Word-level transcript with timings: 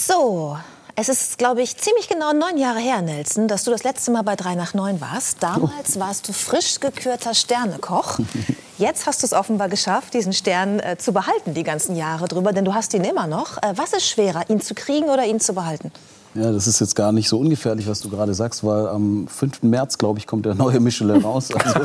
So, 0.00 0.56
es 0.94 1.08
ist, 1.08 1.38
glaube 1.38 1.60
ich, 1.60 1.76
ziemlich 1.76 2.08
genau 2.08 2.32
neun 2.32 2.56
Jahre 2.56 2.78
her, 2.78 3.02
Nelson, 3.02 3.48
dass 3.48 3.64
du 3.64 3.72
das 3.72 3.82
letzte 3.82 4.12
Mal 4.12 4.22
bei 4.22 4.36
3 4.36 4.54
nach 4.54 4.72
9 4.72 5.00
warst. 5.00 5.42
Damals 5.42 5.98
warst 5.98 6.28
du 6.28 6.32
frisch 6.32 6.78
gekürter 6.78 7.34
Sternekoch. 7.34 8.20
Jetzt 8.78 9.06
hast 9.06 9.22
du 9.22 9.26
es 9.26 9.32
offenbar 9.32 9.68
geschafft, 9.68 10.14
diesen 10.14 10.32
Stern 10.32 10.78
äh, 10.78 10.96
zu 10.98 11.12
behalten, 11.12 11.52
die 11.52 11.64
ganzen 11.64 11.96
Jahre 11.96 12.28
drüber, 12.28 12.52
denn 12.52 12.64
du 12.64 12.74
hast 12.74 12.94
ihn 12.94 13.02
immer 13.02 13.26
noch. 13.26 13.60
Äh, 13.60 13.72
was 13.74 13.92
ist 13.92 14.06
schwerer, 14.06 14.48
ihn 14.48 14.60
zu 14.60 14.76
kriegen 14.76 15.10
oder 15.10 15.26
ihn 15.26 15.40
zu 15.40 15.52
behalten? 15.52 15.90
Ja, 16.34 16.52
das 16.52 16.66
ist 16.66 16.80
jetzt 16.80 16.94
gar 16.94 17.12
nicht 17.12 17.28
so 17.28 17.38
ungefährlich, 17.38 17.88
was 17.88 18.00
du 18.00 18.10
gerade 18.10 18.34
sagst, 18.34 18.62
weil 18.62 18.88
am 18.88 19.26
5. 19.28 19.62
März, 19.62 19.98
glaube 19.98 20.18
ich, 20.18 20.26
kommt 20.26 20.46
der 20.46 20.54
neue 20.54 20.80
Michelin 20.80 21.22
raus. 21.22 21.48
Also, 21.58 21.80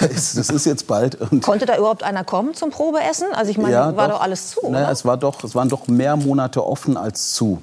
das, 0.00 0.10
ist, 0.10 0.38
das 0.38 0.50
ist 0.50 0.64
jetzt 0.64 0.86
bald. 0.86 1.20
Und 1.20 1.42
Konnte 1.42 1.66
da 1.66 1.76
überhaupt 1.76 2.04
einer 2.04 2.22
kommen 2.22 2.54
zum 2.54 2.70
Probeessen? 2.70 3.26
Also 3.34 3.50
ich 3.50 3.58
meine, 3.58 3.72
ja, 3.72 3.96
war 3.96 4.06
doch, 4.06 4.16
doch 4.16 4.22
alles 4.22 4.50
zu, 4.50 4.70
naja, 4.70 4.92
es, 4.92 5.04
war 5.04 5.16
doch, 5.16 5.42
es 5.42 5.56
waren 5.56 5.68
doch 5.68 5.88
mehr 5.88 6.16
Monate 6.16 6.64
offen 6.64 6.96
als 6.96 7.32
zu. 7.32 7.58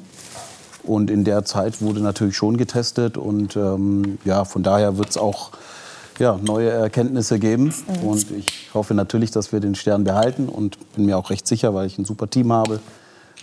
Und 0.83 1.10
in 1.10 1.24
der 1.24 1.46
Zeit 1.46 1.82
wurde 1.82 2.02
natürlich 2.02 2.36
schon 2.36 2.57
getestet. 2.57 3.18
Und 3.18 3.55
ähm, 3.55 4.18
ja, 4.25 4.46
von 4.46 4.64
daher 4.64 4.97
wird 4.97 5.10
es 5.10 5.18
auch 5.18 5.52
ja, 6.19 6.38
neue 6.42 6.69
Erkenntnisse 6.69 7.39
geben. 7.39 7.74
Mhm. 8.02 8.07
Und 8.07 8.32
ich 8.32 8.69
hoffe 8.74 8.94
natürlich, 8.94 9.32
dass 9.32 9.52
wir 9.52 9.60
den 9.60 9.75
Stern 9.75 10.04
behalten. 10.04 10.50
Und 10.50 10.78
bin 10.96 11.05
mir 11.05 11.18
auch 11.18 11.30
recht 11.30 11.47
sicher, 11.47 11.74
weil 11.74 11.88
ich 11.88 11.97
ein 11.97 12.05
super 12.05 12.30
Team 12.30 12.52
habe. 12.52 12.80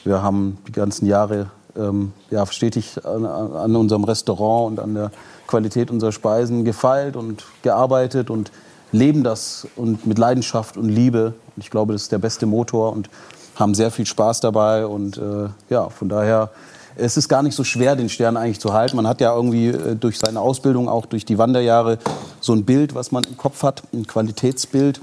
Wir 0.04 0.22
haben 0.22 0.58
die 0.66 0.72
ganzen 0.72 1.06
Jahre 1.06 1.46
ähm, 1.76 2.12
ja, 2.30 2.46
stetig 2.46 3.04
an, 3.04 3.24
an, 3.24 3.76
unserem 3.76 4.04
Restaurant 4.04 4.72
und 4.72 4.80
an 4.80 4.94
der 4.94 5.10
Qualität 5.46 5.90
unserer 5.90 6.12
Speisen 6.12 6.64
gefeilt 6.64 7.16
und 7.16 7.44
gearbeitet 7.62 8.30
und 8.30 8.52
leben 8.92 9.24
das 9.24 9.66
und 9.76 10.06
mit 10.06 10.18
Leidenschaft 10.18 10.76
und 10.76 10.88
Liebe. 10.88 11.34
Und 11.56 11.64
ich 11.64 11.70
glaube, 11.70 11.92
das 11.92 12.02
ist 12.02 12.12
der 12.12 12.18
beste 12.18 12.46
Motor 12.46 12.92
und 12.92 13.08
haben 13.56 13.74
sehr 13.74 13.90
viel 13.90 14.06
Spaß 14.06 14.40
dabei. 14.40 14.86
Und 14.86 15.18
äh, 15.18 15.48
ja, 15.70 15.88
von 15.88 16.08
daher 16.08 16.50
es 16.96 17.16
ist 17.16 17.28
gar 17.28 17.42
nicht 17.42 17.54
so 17.54 17.64
schwer, 17.64 17.96
den 17.96 18.08
Stern 18.08 18.36
eigentlich 18.36 18.60
zu 18.60 18.72
halten. 18.72 18.96
Man 18.96 19.06
hat 19.06 19.20
ja 19.20 19.34
irgendwie 19.34 19.68
äh, 19.68 19.96
durch 19.96 20.18
seine 20.18 20.40
Ausbildung, 20.40 20.88
auch 20.88 21.06
durch 21.06 21.24
die 21.24 21.38
Wanderjahre, 21.38 21.98
so 22.40 22.52
ein 22.52 22.64
Bild, 22.64 22.94
was 22.94 23.12
man 23.12 23.24
im 23.24 23.36
Kopf 23.36 23.62
hat, 23.62 23.82
ein 23.92 24.06
Qualitätsbild. 24.06 25.00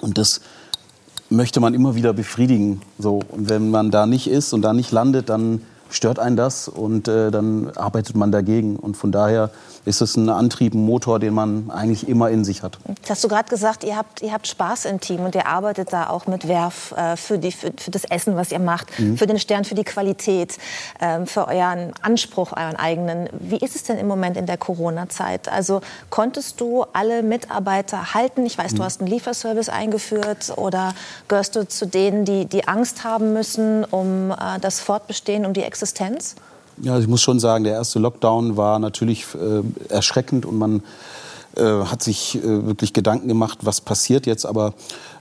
Und 0.00 0.18
das 0.18 0.40
möchte 1.30 1.60
man 1.60 1.74
immer 1.74 1.94
wieder 1.94 2.12
befriedigen. 2.12 2.82
So. 2.98 3.20
Und 3.28 3.48
wenn 3.48 3.70
man 3.70 3.90
da 3.90 4.06
nicht 4.06 4.28
ist 4.28 4.52
und 4.52 4.62
da 4.62 4.72
nicht 4.72 4.92
landet, 4.92 5.28
dann 5.28 5.62
stört 5.90 6.18
einen 6.18 6.36
das 6.36 6.68
und 6.68 7.08
äh, 7.08 7.30
dann 7.30 7.70
arbeitet 7.76 8.16
man 8.16 8.30
dagegen. 8.32 8.76
Und 8.76 8.96
von 8.96 9.12
daher 9.12 9.50
ist 9.88 10.02
es 10.02 10.16
ein 10.16 10.28
Antrieb, 10.28 10.74
ein 10.74 10.84
Motor, 10.84 11.18
den 11.18 11.34
man 11.34 11.70
eigentlich 11.70 12.08
immer 12.08 12.30
in 12.30 12.44
sich 12.44 12.62
hat. 12.62 12.78
Jetzt 12.86 13.10
hast 13.10 13.24
du 13.24 13.28
gerade 13.28 13.48
gesagt, 13.48 13.82
ihr 13.84 13.96
habt, 13.96 14.22
ihr 14.22 14.32
habt 14.32 14.46
Spaß 14.46 14.84
im 14.84 15.00
Team 15.00 15.24
und 15.24 15.34
ihr 15.34 15.46
arbeitet 15.46 15.92
da 15.92 16.10
auch 16.10 16.26
mit 16.26 16.46
Werf 16.46 16.92
äh, 16.92 17.16
für, 17.16 17.38
die, 17.38 17.50
für, 17.50 17.72
für, 17.76 17.90
das 17.90 18.04
Essen, 18.04 18.36
was 18.36 18.52
ihr 18.52 18.58
macht, 18.58 18.98
mhm. 18.98 19.16
für 19.16 19.26
den 19.26 19.38
Stern, 19.38 19.64
für 19.64 19.74
die 19.74 19.84
Qualität, 19.84 20.58
äh, 21.00 21.24
für 21.24 21.48
euren 21.48 21.92
Anspruch, 22.02 22.52
euren 22.52 22.76
eigenen. 22.76 23.28
Wie 23.32 23.56
ist 23.56 23.74
es 23.74 23.84
denn 23.84 23.98
im 23.98 24.06
Moment 24.06 24.36
in 24.36 24.44
der 24.44 24.58
Corona-Zeit? 24.58 25.48
Also 25.48 25.80
konntest 26.10 26.60
du 26.60 26.84
alle 26.92 27.22
Mitarbeiter 27.22 28.12
halten? 28.14 28.44
Ich 28.44 28.58
weiß, 28.58 28.72
mhm. 28.72 28.76
du 28.76 28.84
hast 28.84 29.00
einen 29.00 29.08
Lieferservice 29.08 29.70
eingeführt 29.70 30.52
oder 30.56 30.94
gehörst 31.28 31.56
du 31.56 31.66
zu 31.66 31.86
denen, 31.86 32.26
die, 32.26 32.44
die 32.44 32.68
Angst 32.68 33.04
haben 33.04 33.32
müssen 33.32 33.84
um 33.84 34.32
äh, 34.32 34.60
das 34.60 34.80
Fortbestehen, 34.80 35.46
um 35.46 35.54
die 35.54 35.62
Existenz? 35.62 36.36
Ja, 36.82 36.98
ich 36.98 37.08
muss 37.08 37.20
schon 37.20 37.40
sagen, 37.40 37.64
der 37.64 37.74
erste 37.74 37.98
Lockdown 37.98 38.56
war 38.56 38.78
natürlich 38.78 39.26
äh, 39.34 39.92
erschreckend 39.92 40.46
und 40.46 40.58
man 40.58 40.82
äh, 41.56 41.62
hat 41.62 42.02
sich 42.02 42.36
äh, 42.36 42.66
wirklich 42.66 42.92
Gedanken 42.92 43.28
gemacht, 43.28 43.58
was 43.62 43.80
passiert 43.80 44.26
jetzt. 44.26 44.46
Aber 44.46 44.74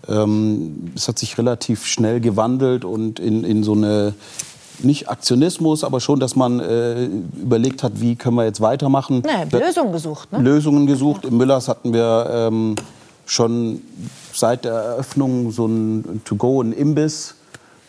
ähm, 0.07 0.91
es 0.95 1.07
hat 1.07 1.17
sich 1.17 1.37
relativ 1.37 1.85
schnell 1.85 2.19
gewandelt 2.19 2.85
und 2.85 3.19
in, 3.19 3.43
in 3.43 3.63
so 3.63 3.73
eine 3.73 4.13
nicht 4.83 5.09
Aktionismus, 5.09 5.83
aber 5.83 5.99
schon, 5.99 6.19
dass 6.19 6.35
man 6.35 6.59
äh, 6.59 7.05
überlegt 7.05 7.81
hat, 7.81 7.99
wie 7.99 8.15
können 8.15 8.35
wir 8.35 8.45
jetzt 8.45 8.61
weitermachen. 8.61 9.23
Nee, 9.25 9.57
Lösungen 9.57 9.91
gesucht. 9.91 10.31
Ne? 10.31 10.39
Lösungen 10.39 10.85
gesucht. 10.85 11.25
Im 11.25 11.37
Müllers 11.37 11.67
hatten 11.67 11.93
wir 11.93 12.29
ähm, 12.31 12.75
schon 13.25 13.81
seit 14.33 14.65
der 14.65 14.73
Eröffnung 14.73 15.51
so 15.51 15.65
ein 15.65 16.21
To-Go, 16.25 16.61
ein 16.61 16.73
Imbiss. 16.73 17.35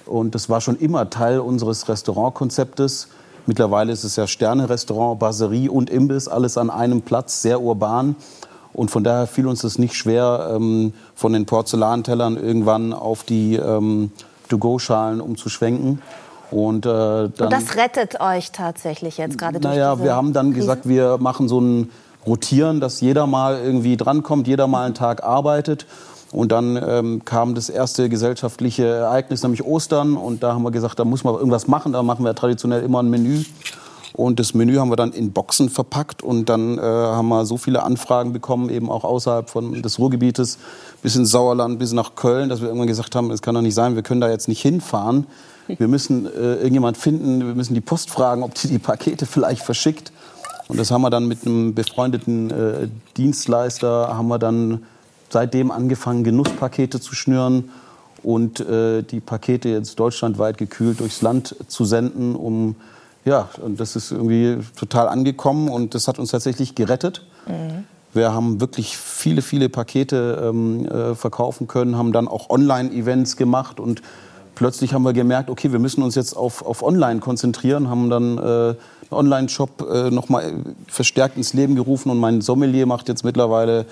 Und 0.06 0.35
das 0.35 0.49
war 0.49 0.61
schon 0.61 0.77
immer 0.79 1.11
Teil 1.11 1.41
unseres 1.41 1.89
Restaurantkonzeptes. 1.89 3.09
Mittlerweile 3.49 3.93
ist 3.95 4.05
es 4.05 4.15
ja 4.17 4.27
Sterne-Restaurant, 4.27 5.19
Baserie 5.19 5.71
und 5.71 5.89
Imbiss, 5.89 6.29
alles 6.29 6.59
an 6.59 6.69
einem 6.69 7.01
Platz, 7.01 7.41
sehr 7.41 7.63
urban. 7.63 8.15
Und 8.75 8.91
von 8.91 9.03
daher 9.03 9.27
fiel 9.27 9.47
uns 9.47 9.63
das 9.63 9.79
nicht 9.79 9.95
schwer, 9.95 10.51
ähm, 10.55 10.93
von 11.15 11.33
den 11.33 11.47
Porzellantellern 11.47 12.37
irgendwann 12.37 12.93
auf 12.93 13.23
die 13.23 13.57
ähm, 13.57 14.13
To-Go-Schalen 14.51 15.23
umzuschwenken. 15.23 16.03
Und, 16.51 16.85
äh, 16.85 16.91
dann, 16.91 17.31
und 17.39 17.51
das 17.51 17.75
rettet 17.77 18.21
euch 18.21 18.53
tatsächlich 18.53 19.17
jetzt 19.17 19.39
gerade 19.39 19.61
durch 19.61 19.75
Naja, 19.75 19.99
wir 20.03 20.15
haben 20.15 20.35
dann 20.35 20.49
Krise? 20.49 20.61
gesagt, 20.61 20.87
wir 20.87 21.17
machen 21.17 21.49
so 21.49 21.59
ein 21.59 21.91
Rotieren, 22.27 22.81
dass 22.81 23.01
jeder 23.01 23.27
mal 23.27 23.59
irgendwie 23.59 23.97
drankommt, 23.97 24.47
jeder 24.47 24.67
mal 24.67 24.85
einen 24.85 24.95
Tag 24.95 25.25
arbeitet. 25.25 25.87
Und 26.31 26.53
dann 26.53 26.77
ähm, 26.77 27.25
kam 27.25 27.55
das 27.55 27.71
erste 27.71 28.09
gesellschaftliche 28.09 28.84
Ereignis, 28.87 29.43
nämlich 29.43 29.65
Ostern. 29.65 30.16
Und 30.16 30.43
da 30.43 30.53
haben 30.53 30.62
wir 30.62 30.71
gesagt, 30.71 30.99
da 30.99 31.05
muss 31.05 31.25
man 31.25 31.34
irgendwas 31.34 31.69
machen. 31.69 31.93
Da 31.93 32.03
machen 32.03 32.25
wir 32.25 32.34
traditionell 32.34 32.83
immer 32.83 33.03
ein 33.03 33.09
Menü. 33.09 33.44
Und 34.12 34.41
das 34.41 34.53
Menü 34.53 34.77
haben 34.77 34.91
wir 34.91 34.97
dann 34.97 35.12
in 35.12 35.33
Boxen 35.33 35.71
verpackt. 35.71 36.22
Und 36.22 36.49
dann 36.49 36.77
äh, 36.78 36.83
haben 36.83 37.28
wir 37.28 37.47
so 37.47 37.56
viele 37.56 37.83
Anfragen 37.83 38.33
bekommen, 38.33 38.69
eben 38.69 38.91
auch 38.91 39.05
außerhalb 39.05 39.49
von 39.49 39.81
des 39.81 39.99
Ruhrgebietes, 39.99 40.59
bis 41.03 41.17
ins 41.17 41.31
Sauerland, 41.31 41.78
bis 41.78 41.93
nach 41.93 42.15
Köln, 42.15 42.49
dass 42.49 42.61
wir 42.61 42.69
irgendwann 42.69 42.88
gesagt 42.88 43.15
haben, 43.15 43.31
es 43.31 43.41
kann 43.41 43.55
doch 43.55 43.62
nicht 43.62 43.75
sein, 43.75 43.94
wir 43.94 44.03
können 44.03 44.21
da 44.21 44.28
jetzt 44.28 44.49
nicht 44.49 44.61
hinfahren. 44.61 45.27
Wir 45.69 45.88
müssen 45.88 46.27
äh, 46.27 46.55
irgendjemand 46.55 46.97
finden, 46.97 47.47
wir 47.47 47.55
müssen 47.55 47.75
die 47.75 47.83
Post 47.83 48.11
fragen, 48.11 48.43
ob 48.43 48.55
die 48.55 48.69
die 48.69 48.78
Pakete 48.78 49.27
vielleicht 49.27 49.62
verschickt. 49.62 50.12
Und 50.67 50.78
das 50.78 50.91
haben 50.91 51.03
wir 51.03 51.11
dann 51.11 51.27
mit 51.27 51.47
einem 51.47 51.75
befreundeten 51.75 52.50
äh, 52.50 52.88
Dienstleister, 53.17 54.17
haben 54.17 54.28
wir 54.28 54.38
dann 54.38 54.83
seitdem 55.31 55.71
angefangen, 55.71 56.25
Genusspakete 56.25 57.00
zu 57.00 57.15
schnüren 57.15 57.71
und 58.22 58.61
äh, 58.61 59.03
die 59.03 59.21
Pakete 59.21 59.69
jetzt 59.69 59.99
deutschlandweit 59.99 60.59
gekühlt 60.59 61.00
durchs 61.00 61.22
Land 61.22 61.55
zu 61.69 61.84
senden, 61.84 62.34
um 62.34 62.77
ja, 63.25 63.49
und 63.61 63.78
das 63.78 63.94
ist 63.94 64.11
irgendwie 64.11 64.59
total 64.77 65.09
angekommen 65.09 65.69
und 65.69 65.94
das 65.94 66.09
hat 66.09 66.19
uns 66.19 66.31
tatsächlich 66.31 66.75
gerettet. 66.75 67.27
Mhm. 67.47 67.84
Wir 68.15 68.33
haben 68.33 68.61
wirklich 68.61 68.97
viele, 68.97 69.43
viele 69.43 69.69
Pakete 69.69 70.43
ähm, 70.49 70.87
äh, 70.87 71.15
verkaufen 71.15 71.69
können, 71.69 71.97
haben 71.97 72.12
dann 72.12 72.27
auch 72.27 72.49
Online-Events 72.49 73.37
gemacht 73.37 73.81
und 73.81 74.00
plötzlich 74.55 74.94
haben 74.94 75.03
wir 75.03 75.12
gemerkt, 75.12 75.50
okay, 75.50 75.72
wir 75.72 75.78
müssen 75.78 76.03
uns 76.03 76.15
jetzt 76.15 76.34
auf, 76.34 76.65
auf 76.65 76.83
Online 76.83 77.21
konzentrieren, 77.21 77.91
haben 77.91 78.09
dann 78.09 78.38
äh, 78.38 78.41
einen 78.41 78.77
Online-Shop 79.11 79.87
äh, 79.88 80.11
nochmal 80.11 80.55
verstärkt 80.87 81.37
ins 81.37 81.53
Leben 81.53 81.75
gerufen 81.75 82.11
und 82.11 82.19
mein 82.19 82.41
Sommelier 82.41 82.87
macht 82.87 83.09
jetzt 83.09 83.25
mittlerweile 83.25 83.84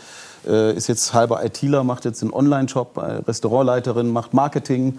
äh, 0.47 0.75
ist 0.75 0.87
jetzt 0.89 1.15
halber 1.15 1.45
ITler, 1.45 1.85
macht 1.85 2.05
jetzt 2.05 2.23
einen 2.23 2.33
Online-Shop, 2.33 2.97
äh, 2.97 3.01
Restaurantleiterin, 3.27 4.11
macht 4.11 4.35
Marketing. 4.35 4.99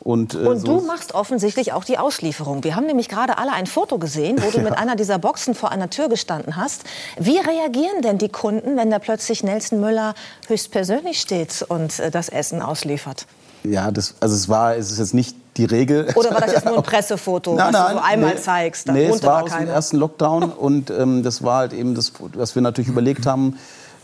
Und, 0.00 0.34
äh, 0.34 0.38
und 0.38 0.58
so 0.58 0.80
du 0.80 0.86
machst 0.86 1.14
offensichtlich 1.14 1.72
auch 1.72 1.84
die 1.84 1.96
Auslieferung. 1.96 2.64
Wir 2.64 2.74
haben 2.74 2.86
nämlich 2.86 3.08
gerade 3.08 3.38
alle 3.38 3.52
ein 3.52 3.66
Foto 3.66 3.98
gesehen, 3.98 4.42
wo 4.42 4.50
du 4.50 4.56
ja. 4.58 4.64
mit 4.64 4.76
einer 4.76 4.96
dieser 4.96 5.18
Boxen 5.18 5.54
vor 5.54 5.70
einer 5.70 5.90
Tür 5.90 6.08
gestanden 6.08 6.56
hast. 6.56 6.82
Wie 7.18 7.38
reagieren 7.38 8.02
denn 8.02 8.18
die 8.18 8.28
Kunden, 8.28 8.76
wenn 8.76 8.90
da 8.90 8.98
plötzlich 8.98 9.44
Nelson 9.44 9.80
Müller 9.80 10.14
höchstpersönlich 10.48 11.20
steht 11.20 11.64
und 11.68 12.00
äh, 12.00 12.10
das 12.10 12.28
Essen 12.28 12.62
ausliefert? 12.62 13.26
Ja, 13.64 13.92
das, 13.92 14.16
also 14.18 14.34
es 14.34 14.48
war, 14.48 14.74
es 14.74 14.90
ist 14.90 14.98
jetzt 14.98 15.14
nicht 15.14 15.36
die 15.56 15.66
Regel. 15.66 16.08
Oder 16.16 16.32
war 16.32 16.40
das 16.40 16.52
jetzt 16.52 16.64
nur 16.64 16.78
ein 16.78 16.82
Pressefoto, 16.82 17.54
nein, 17.54 17.72
was 17.72 17.86
du 17.86 17.92
so 17.92 18.02
einmal 18.02 18.34
nee, 18.34 18.40
zeigst? 18.40 18.88
Da 18.88 18.92
nee, 18.92 19.04
es 19.04 19.22
war, 19.22 19.34
war 19.34 19.42
aus 19.44 19.56
dem 19.56 19.68
ersten 19.68 19.96
Lockdown 19.98 20.50
und 20.50 20.90
ähm, 20.90 21.22
das 21.22 21.44
war 21.44 21.58
halt 21.58 21.72
eben 21.72 21.94
das, 21.94 22.12
was 22.34 22.56
wir 22.56 22.62
natürlich 22.62 22.88
überlegt 22.88 23.26
haben 23.26 23.56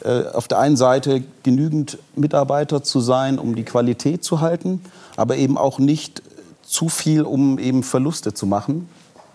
auf 0.04 0.48
der 0.48 0.58
einen 0.58 0.76
Seite 0.76 1.24
genügend 1.42 1.98
Mitarbeiter 2.14 2.82
zu 2.82 3.00
sein, 3.00 3.38
um 3.38 3.54
die 3.54 3.64
Qualität 3.64 4.22
zu 4.22 4.40
halten, 4.40 4.80
aber 5.16 5.36
eben 5.36 5.58
auch 5.58 5.78
nicht 5.78 6.22
zu 6.62 6.88
viel, 6.88 7.22
um 7.22 7.58
eben 7.58 7.82
Verluste 7.82 8.34
zu 8.34 8.46
machen, 8.46 8.88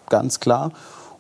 ganz 0.10 0.40
klar. 0.40 0.72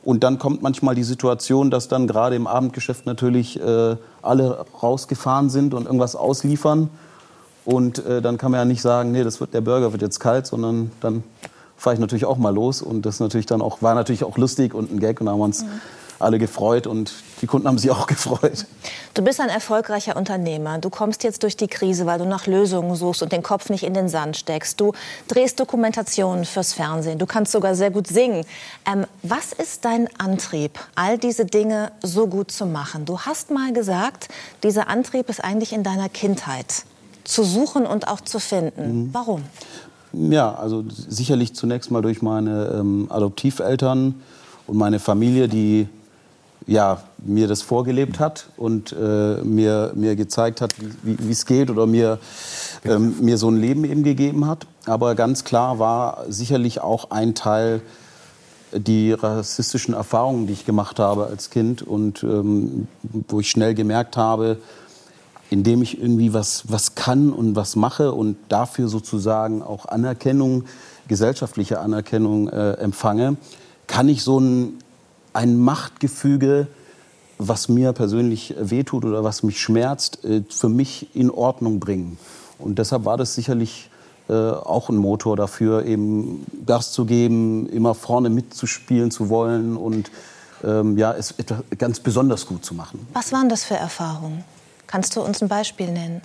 Und 0.04 0.24
dann 0.24 0.38
kommt 0.38 0.62
manchmal 0.62 0.95
die 0.95 1.04
Situation, 1.04 1.72
dass 1.72 1.88
dann 1.88 2.07
gerade 2.07 2.36
im 2.36 2.45
Abendgeschäft 2.45 3.06
natürlich 3.06 3.60
äh, 3.60 3.95
alle 4.22 4.66
rausgefahren 4.81 5.50
sind 5.50 5.74
und 5.74 5.86
irgendwas 5.86 6.16
ausliefern. 6.16 6.89
Und 7.66 8.06
äh, 8.06 8.22
dann 8.22 8.38
kann 8.38 8.51
man 8.51 8.60
ja 8.60 8.66
nicht 8.66 8.81
sagen, 8.81 9.12
nee, 9.12 9.24
das 9.24 9.39
wird, 9.39 9.54
der 9.54 9.62
Burger 9.62 9.94
wird 9.94 10.01
jetzt 10.01 10.19
kalt, 10.19 10.46
sondern 10.46 10.92
dann 11.00 11.24
fahre 11.78 11.94
ich 11.94 12.00
natürlich 12.01 12.25
auch 12.25 12.38
mal 12.38 12.54
los. 12.54 12.81
Und 12.81 13.06
das 13.06 13.22
natürlich 13.22 13.46
dann 13.46 13.62
auch, 13.62 13.81
war 13.81 13.96
natürlich 13.96 14.25
auch 14.25 14.38
lustig 14.38 14.74
und 14.74 14.92
ein 14.92 15.00
Gag. 15.00 15.22
Und 15.22 15.28
da 15.28 15.31
haben 15.31 15.39
wir 15.39 15.46
uns 15.46 15.63
mhm 15.63 15.80
alle 16.24 16.40
gefreut 16.40 16.88
und 16.88 17.14
die 17.42 17.48
Kunden 17.48 17.68
haben 17.68 17.78
sich 17.78 17.92
auch 17.92 18.08
gefreut. 18.08 18.66
Du 19.14 19.22
bist 19.22 19.40
ein 19.40 19.50
erfolgreicher 19.50 20.16
Unternehmer. 20.16 20.80
Du 20.80 20.90
kommst 20.90 21.24
jetzt 21.24 21.44
durch 21.44 21.56
die 21.56 21.68
Krise, 21.68 22.06
weil 22.06 22.20
du 22.20 22.25
nach 22.25 22.48
Lösungen 22.48 22.96
suchst 22.96 23.22
und 23.22 23.31
den 23.31 23.44
Kopf 23.44 23.70
nicht 23.70 23.84
in 23.84 23.94
den 23.94 24.10
Sand 24.10 24.38
steckst. 24.38 24.80
Du 24.80 24.94
drehst 25.28 25.60
Dokumentationen 25.60 26.46
fürs 26.46 26.74
Fernsehen. 26.74 27.20
Du 27.20 27.25
kannst 27.25 27.52
sogar 27.52 27.75
sehr 27.75 27.92
gut 27.92 28.08
singen. 28.08 28.46
Ähm, 28.86 29.06
was 29.22 29.54
ist 29.54 29.86
dein 29.86 30.08
Antrieb, 30.20 30.80
all 30.96 31.18
diese 31.18 31.46
Dinge 31.46 31.92
so 32.02 32.28
gut 32.28 32.52
zu 32.52 32.66
machen? 32.66 33.06
Du 33.06 33.20
hast 33.20 33.52
mal 33.52 33.74
gesagt, 33.74 34.30
dieser 34.64 34.88
Antrieb 34.88 35.30
ist 35.30 35.44
eigentlich 35.44 35.74
in 35.74 35.84
deiner 35.84 36.10
Kindheit 36.10 36.86
zu 37.24 37.44
suchen 37.44 37.86
und 37.86 38.08
auch 38.08 38.22
zu 38.22 38.40
finden. 38.40 39.04
Mhm. 39.04 39.10
Warum? 39.14 39.44
Ja, 40.14 40.54
also 40.54 40.84
sicherlich 40.88 41.56
zunächst 41.56 41.90
mal 41.90 42.02
durch 42.02 42.22
meine 42.22 42.75
ähm, 42.80 43.08
Adoptiveltern 43.10 44.16
und 44.68 44.78
meine 44.78 45.00
Familie, 45.00 45.48
die 45.48 45.88
ja, 46.68 47.04
mir 47.18 47.48
das 47.48 47.62
vorgelebt 47.62 48.19
hat 48.19 48.48
und 48.57 48.94
äh, 48.94 49.42
mir, 49.44 49.92
mir 49.95 50.15
gezeigt 50.15 50.62
hat, 50.62 50.74
wie 51.04 51.31
es 51.31 51.45
geht 51.45 51.69
oder 51.69 51.88
mir, 51.88 52.19
ähm, 52.86 53.15
mir 53.21 53.38
so 53.38 53.50
ein 53.50 53.57
Leben 53.57 53.83
eben 53.83 54.04
gegeben 54.04 54.48
hat. 54.48 54.65
Aber 54.86 55.15
ganz 55.15 55.44
klar 55.44 55.80
war 55.80 56.25
sicherlich 56.30 56.81
auch 56.81 57.12
ein 57.12 57.36
Teil 57.36 57.81
die 58.74 59.12
rassistischen 59.13 59.94
Erfahrungen, 59.94 60.48
die 60.48 60.54
ich 60.54 60.65
gemacht 60.65 61.00
habe 61.00 61.27
als 61.27 61.50
Kind 61.50 61.81
und 61.81 62.24
ähm, 62.24 62.88
wo 63.27 63.39
ich 63.39 63.50
schnell 63.50 63.75
gemerkt 63.75 64.18
habe, 64.18 64.57
indem 65.50 65.83
ich 65.83 66.01
irgendwie 66.01 66.33
was, 66.33 66.63
was 66.68 66.95
kann 66.95 67.31
und 67.31 67.56
was 67.56 67.75
mache 67.75 68.12
und 68.12 68.38
dafür 68.50 68.88
sozusagen 68.88 69.62
auch 69.62 69.86
Anerkennung, 69.86 70.63
gesellschaftliche 71.07 71.80
Anerkennung 71.80 72.50
äh, 72.50 72.74
empfange, 72.74 73.38
kann 73.86 74.10
ich 74.10 74.24
so 74.24 74.39
ein, 74.39 74.80
ein 75.33 75.57
Machtgefüge, 75.57 76.68
was 77.38 77.68
mir 77.68 77.94
persönlich 77.94 78.56
wehtut 78.57 79.06
oder 79.06 79.24
was 79.24 79.44
mich 79.44 79.59
schmerzt, 79.59 80.24
äh, 80.24 80.44
für 80.50 80.69
mich 80.69 81.15
in 81.15 81.30
Ordnung 81.30 81.80
bringen. 81.80 82.18
Und 82.59 82.80
deshalb 82.80 83.06
war 83.06 83.18
das 83.18 83.35
sicherlich 83.35 83.89
äh, 84.30 84.33
auch 84.33 84.89
ein 84.89 84.95
Motor 84.95 85.35
dafür, 85.35 85.85
eben 85.85 86.45
Gas 86.65 86.91
zu 86.91 87.06
geben, 87.06 87.68
immer 87.69 87.94
vorne 87.94 88.30
mitzuspielen 88.30 89.12
zu 89.12 89.30
wollen 89.30 89.75
und 89.75 90.12
ähm, 90.63 90.97
ja, 90.97 91.12
es 91.13 91.36
ganz 91.77 92.00
besonders 92.00 92.45
gut 92.45 92.63
zu 92.63 92.74
machen. 92.74 93.06
Was 93.12 93.33
waren 93.33 93.50
das 93.50 93.65
für 93.65 93.75
Erfahrungen? 93.75 94.45
Kannst 94.88 95.15
du 95.15 95.21
uns 95.21 95.41
ein 95.41 95.50
Beispiel 95.50 95.91
nennen? 95.91 96.21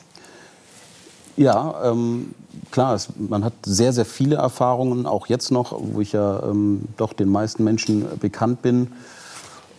Ja, 1.39 1.75
ähm, 1.85 2.35
klar, 2.71 2.95
es, 2.95 3.09
man 3.17 3.45
hat 3.45 3.53
sehr, 3.65 3.93
sehr 3.93 4.05
viele 4.05 4.37
Erfahrungen, 4.37 5.07
auch 5.07 5.29
jetzt 5.29 5.51
noch, 5.51 5.75
wo 5.79 6.01
ich 6.01 6.13
ja 6.13 6.43
ähm, 6.43 6.83
doch 6.97 7.13
den 7.13 7.29
meisten 7.29 7.65
Menschen 7.65 8.07
bekannt 8.19 8.63
bin. 8.63 8.93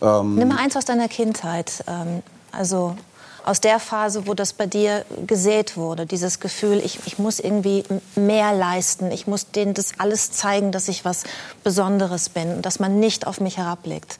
Ähm, 0.02 0.36
Nimm 0.36 0.48
mal 0.48 0.58
eins 0.58 0.76
aus 0.76 0.84
deiner 0.86 1.08
Kindheit. 1.08 1.84
Ähm, 1.86 2.22
also 2.52 2.96
aus 3.44 3.60
der 3.60 3.78
Phase, 3.78 4.26
wo 4.26 4.34
das 4.34 4.52
bei 4.52 4.66
dir 4.66 5.04
gesät 5.26 5.76
wurde, 5.76 6.06
dieses 6.06 6.40
Gefühl, 6.40 6.80
ich, 6.84 7.00
ich 7.06 7.18
muss 7.18 7.40
irgendwie 7.40 7.84
mehr 8.16 8.54
leisten, 8.54 9.10
ich 9.10 9.26
muss 9.26 9.50
denen 9.50 9.74
das 9.74 9.92
alles 9.98 10.32
zeigen, 10.32 10.72
dass 10.72 10.88
ich 10.88 11.04
was 11.04 11.24
Besonderes 11.64 12.28
bin 12.28 12.52
und 12.56 12.66
dass 12.66 12.80
man 12.80 13.00
nicht 13.00 13.26
auf 13.26 13.40
mich 13.40 13.56
herabblickt. 13.56 14.18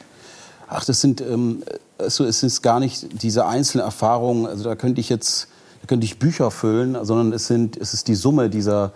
Ach, 0.68 0.84
das 0.84 1.00
sind, 1.00 1.20
ähm, 1.20 1.62
also 1.98 2.24
es 2.24 2.42
ist 2.42 2.62
gar 2.62 2.80
nicht 2.80 3.22
diese 3.22 3.46
einzelnen 3.46 3.84
Erfahrungen, 3.84 4.46
also 4.46 4.64
da 4.64 4.74
könnte 4.74 5.00
ich 5.00 5.08
jetzt, 5.08 5.48
da 5.80 5.86
könnte 5.86 6.04
ich 6.04 6.18
Bücher 6.18 6.50
füllen, 6.50 6.96
sondern 7.02 7.32
es, 7.32 7.46
sind, 7.46 7.76
es 7.76 7.94
ist 7.94 8.08
die 8.08 8.14
Summe 8.14 8.50
dieser 8.50 8.92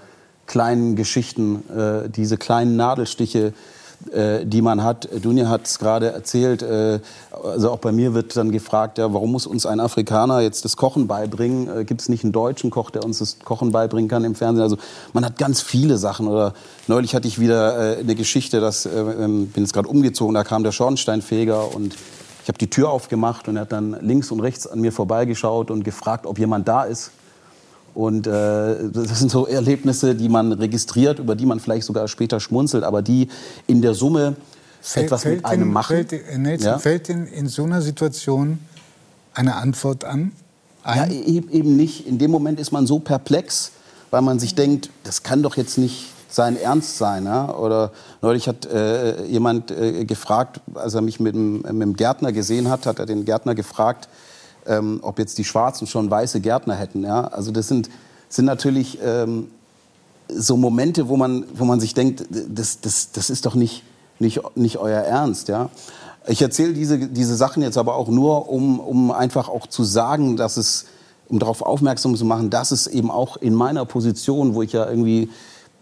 kleinen 0.46 0.96
Geschichten, 0.96 1.62
äh, 1.70 2.08
diese 2.08 2.36
kleinen 2.36 2.76
Nadelstiche, 2.76 3.54
äh, 4.12 4.44
die 4.44 4.60
man 4.60 4.82
hat. 4.82 5.08
Dunja 5.22 5.48
hat 5.48 5.66
es 5.66 5.78
gerade 5.78 6.12
erzählt, 6.12 6.62
äh, 6.62 7.00
also 7.42 7.70
auch 7.70 7.78
bei 7.78 7.92
mir 7.92 8.12
wird 8.12 8.36
dann 8.36 8.50
gefragt, 8.52 8.98
ja, 8.98 9.12
warum 9.14 9.32
muss 9.32 9.46
uns 9.46 9.64
ein 9.64 9.81
Afrikaner 9.81 10.40
jetzt 10.40 10.64
das 10.64 10.76
Kochen 10.76 11.06
beibringen? 11.06 11.69
Äh, 11.69 11.84
Gibt 11.84 12.02
es 12.02 12.08
nicht 12.10 12.25
einen 12.25 12.32
deutschen 12.32 12.70
Koch, 12.70 12.90
der 12.90 13.04
uns 13.04 13.20
das 13.20 13.38
Kochen 13.38 13.72
beibringen 13.72 14.08
kann 14.08 14.25
im 14.25 14.34
Fernsehen? 14.34 14.62
Also 14.62 14.76
man 15.14 15.25
hat 15.25 15.38
ganz 15.38 15.62
viele 15.62 15.96
Sachen. 15.96 16.28
Oder 16.28 16.52
neulich 16.86 17.14
hatte 17.14 17.28
ich 17.28 17.40
wieder 17.40 17.96
äh, 17.96 18.00
eine 18.00 18.14
Geschichte, 18.14 18.60
dass 18.60 18.84
äh, 18.84 18.90
ähm, 18.90 19.46
bin 19.48 19.64
jetzt 19.64 19.72
gerade 19.72 19.88
umgezogen, 19.88 20.34
da 20.34 20.44
kam 20.44 20.64
der 20.64 20.72
Schornsteinfeger 20.72 21.75
und 21.75 21.96
ich 22.44 22.49
habe 22.49 22.58
die 22.58 22.69
Tür 22.69 22.91
aufgemacht 22.91 23.49
und 23.49 23.56
er 23.56 23.62
hat 23.62 23.73
dann 23.73 23.96
links 24.02 24.31
und 24.31 24.41
rechts 24.41 24.67
an 24.67 24.79
mir 24.79 24.93
vorbeigeschaut 24.93 25.70
und 25.70 25.82
gefragt, 25.82 26.26
ob 26.26 26.38
jemand 26.38 26.69
da 26.69 26.85
ist. 26.85 27.11
Und 27.94 28.26
äh, 28.26 28.31
das 28.93 29.19
sind 29.19 29.31
so 29.31 29.46
Erlebnisse, 29.46 30.14
die 30.14 30.29
man 30.29 30.52
registriert, 30.52 31.20
über 31.20 31.37
die 31.37 31.46
man 31.46 31.58
vielleicht 31.58 31.87
sogar 31.87 32.06
später 32.06 32.41
schmunzelt, 32.41 32.85
aber 32.85 33.00
die 33.00 33.29
in 33.67 33.81
der 33.81 33.94
Summe 33.94 34.37
fällt, 34.82 35.06
etwas 35.06 35.25
mit 35.25 35.43
einem 35.46 35.73
machen. 35.73 36.06
Fällt, 36.06 36.38
Nelson, 36.38 36.67
ja? 36.67 36.79
fällt 36.79 37.08
in, 37.08 37.26
in 37.29 37.49
so 37.49 37.64
einer 37.64 37.81
Situation 37.81 38.58
eine 39.32 39.56
Antwort 39.56 40.05
an? 40.05 40.32
Ein? 40.82 40.99
Ja, 40.99 41.17
e-, 41.17 41.44
eben 41.50 41.76
nicht. 41.76 42.06
In 42.06 42.19
dem 42.19 42.31
Moment 42.31 42.61
ist 42.61 42.73
man 42.73 42.87
so 42.87 42.99
perplex, 42.99 43.70
weil 44.11 44.20
man 44.20 44.38
sich 44.38 44.55
denkt, 44.55 44.91
das 45.02 45.23
kann 45.23 45.43
doch 45.43 45.56
jetzt 45.56 45.79
nicht 45.79 46.08
sein 46.34 46.56
Ernst 46.56 46.98
sein. 46.98 47.25
Ja? 47.25 47.54
Oder 47.54 47.92
neulich 48.22 48.48
hat 48.48 48.66
äh, 48.66 49.25
jemand 49.26 49.70
äh, 49.70 50.04
gefragt, 50.04 50.60
als 50.75 50.94
er 50.94 51.00
mich 51.00 51.20
mit 51.20 51.34
dem, 51.34 51.62
mit 51.62 51.82
dem 51.82 51.96
Gärtner 51.96 52.32
gesehen 52.32 52.69
hat, 52.69 52.86
hat 52.86 52.98
er 52.98 53.06
den 53.06 53.25
Gärtner 53.25 53.54
gefragt, 53.54 54.08
ähm, 54.66 55.00
ob 55.02 55.19
jetzt 55.19 55.38
die 55.38 55.44
Schwarzen 55.44 55.86
schon 55.86 56.10
weiße 56.10 56.40
Gärtner 56.40 56.75
hätten. 56.75 57.04
Ja? 57.04 57.28
Also 57.28 57.52
das 57.52 57.69
sind, 57.69 57.88
sind 58.28 58.46
natürlich 58.46 58.98
ähm, 59.04 59.48
so 60.28 60.56
Momente, 60.56 61.08
wo 61.08 61.16
man, 61.16 61.44
wo 61.54 61.64
man 61.64 61.81
sich 61.81 61.94
denkt, 61.94 62.25
das, 62.31 62.81
das, 62.81 63.12
das 63.12 63.31
ist 63.31 63.46
doch 63.46 63.54
nicht, 63.54 63.84
nicht, 64.19 64.40
nicht 64.56 64.78
euer 64.78 65.00
Ernst. 65.00 65.48
Ja? 65.48 65.70
Ich 66.26 66.42
erzähle 66.42 66.72
diese, 66.72 66.98
diese 66.98 67.36
Sachen 67.36 67.62
jetzt 67.62 67.78
aber 67.78 67.94
auch 67.94 68.08
nur, 68.08 68.48
um, 68.48 68.81
um 68.81 69.10
einfach 69.10 69.48
auch 69.48 69.66
zu 69.66 69.84
sagen, 69.84 70.36
dass 70.36 70.56
es, 70.56 70.86
um 71.28 71.38
darauf 71.38 71.62
aufmerksam 71.62 72.16
zu 72.16 72.25
machen, 72.25 72.50
dass 72.50 72.70
es 72.70 72.86
eben 72.86 73.10
auch 73.10 73.36
in 73.36 73.54
meiner 73.54 73.84
Position, 73.84 74.54
wo 74.54 74.62
ich 74.62 74.72
ja 74.72 74.88
irgendwie 74.88 75.31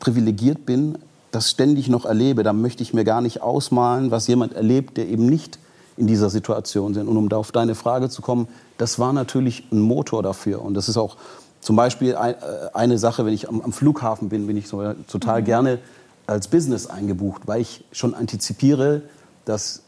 privilegiert 0.03 0.67
bin, 0.67 0.99
das 1.31 1.49
ständig 1.49 1.89
noch 1.89 2.05
erlebe. 2.05 2.43
Da 2.43 2.53
möchte 2.53 2.83
ich 2.83 2.93
mir 2.93 3.05
gar 3.05 3.21
nicht 3.21 3.41
ausmalen, 3.41 4.11
was 4.11 4.27
jemand 4.27 4.53
erlebt, 4.53 4.97
der 4.97 5.07
eben 5.07 5.27
nicht 5.27 5.61
in 5.97 6.09
dieser 6.09 6.29
Situation 6.29 6.93
sind. 6.93 7.07
Und 7.07 7.17
um 7.17 7.29
da 7.29 7.37
auf 7.37 7.53
deine 7.53 7.77
Frage 7.77 8.11
zu 8.11 8.21
kommen, 8.21 8.49
das 8.79 8.99
war 8.99 9.13
natürlich 9.13 9.65
ein 9.71 9.81
Motor 9.81 10.25
dafür. 10.25 10.61
Und 10.61 10.75
das 10.75 10.89
ist 10.89 10.97
auch 10.97 11.17
zum 11.61 11.77
Beispiel 11.77 12.15
äh, 12.15 12.35
eine 12.75 12.99
Sache, 12.99 13.25
wenn 13.25 13.33
ich 13.33 13.49
am, 13.49 13.73
Flughafen 13.73 14.29
bin, 14.29 14.49
bin 14.49 14.57
ich 14.57 14.67
so 14.67 14.83
total 15.07 15.41
mhm. 15.41 15.45
gerne 15.45 15.79
als 16.27 16.49
Business 16.49 16.89
eingebucht, 16.89 17.43
weil 17.47 17.61
ich 17.61 17.85
schon 17.93 18.15
antizipiere, 18.15 19.03
dass 19.45 19.83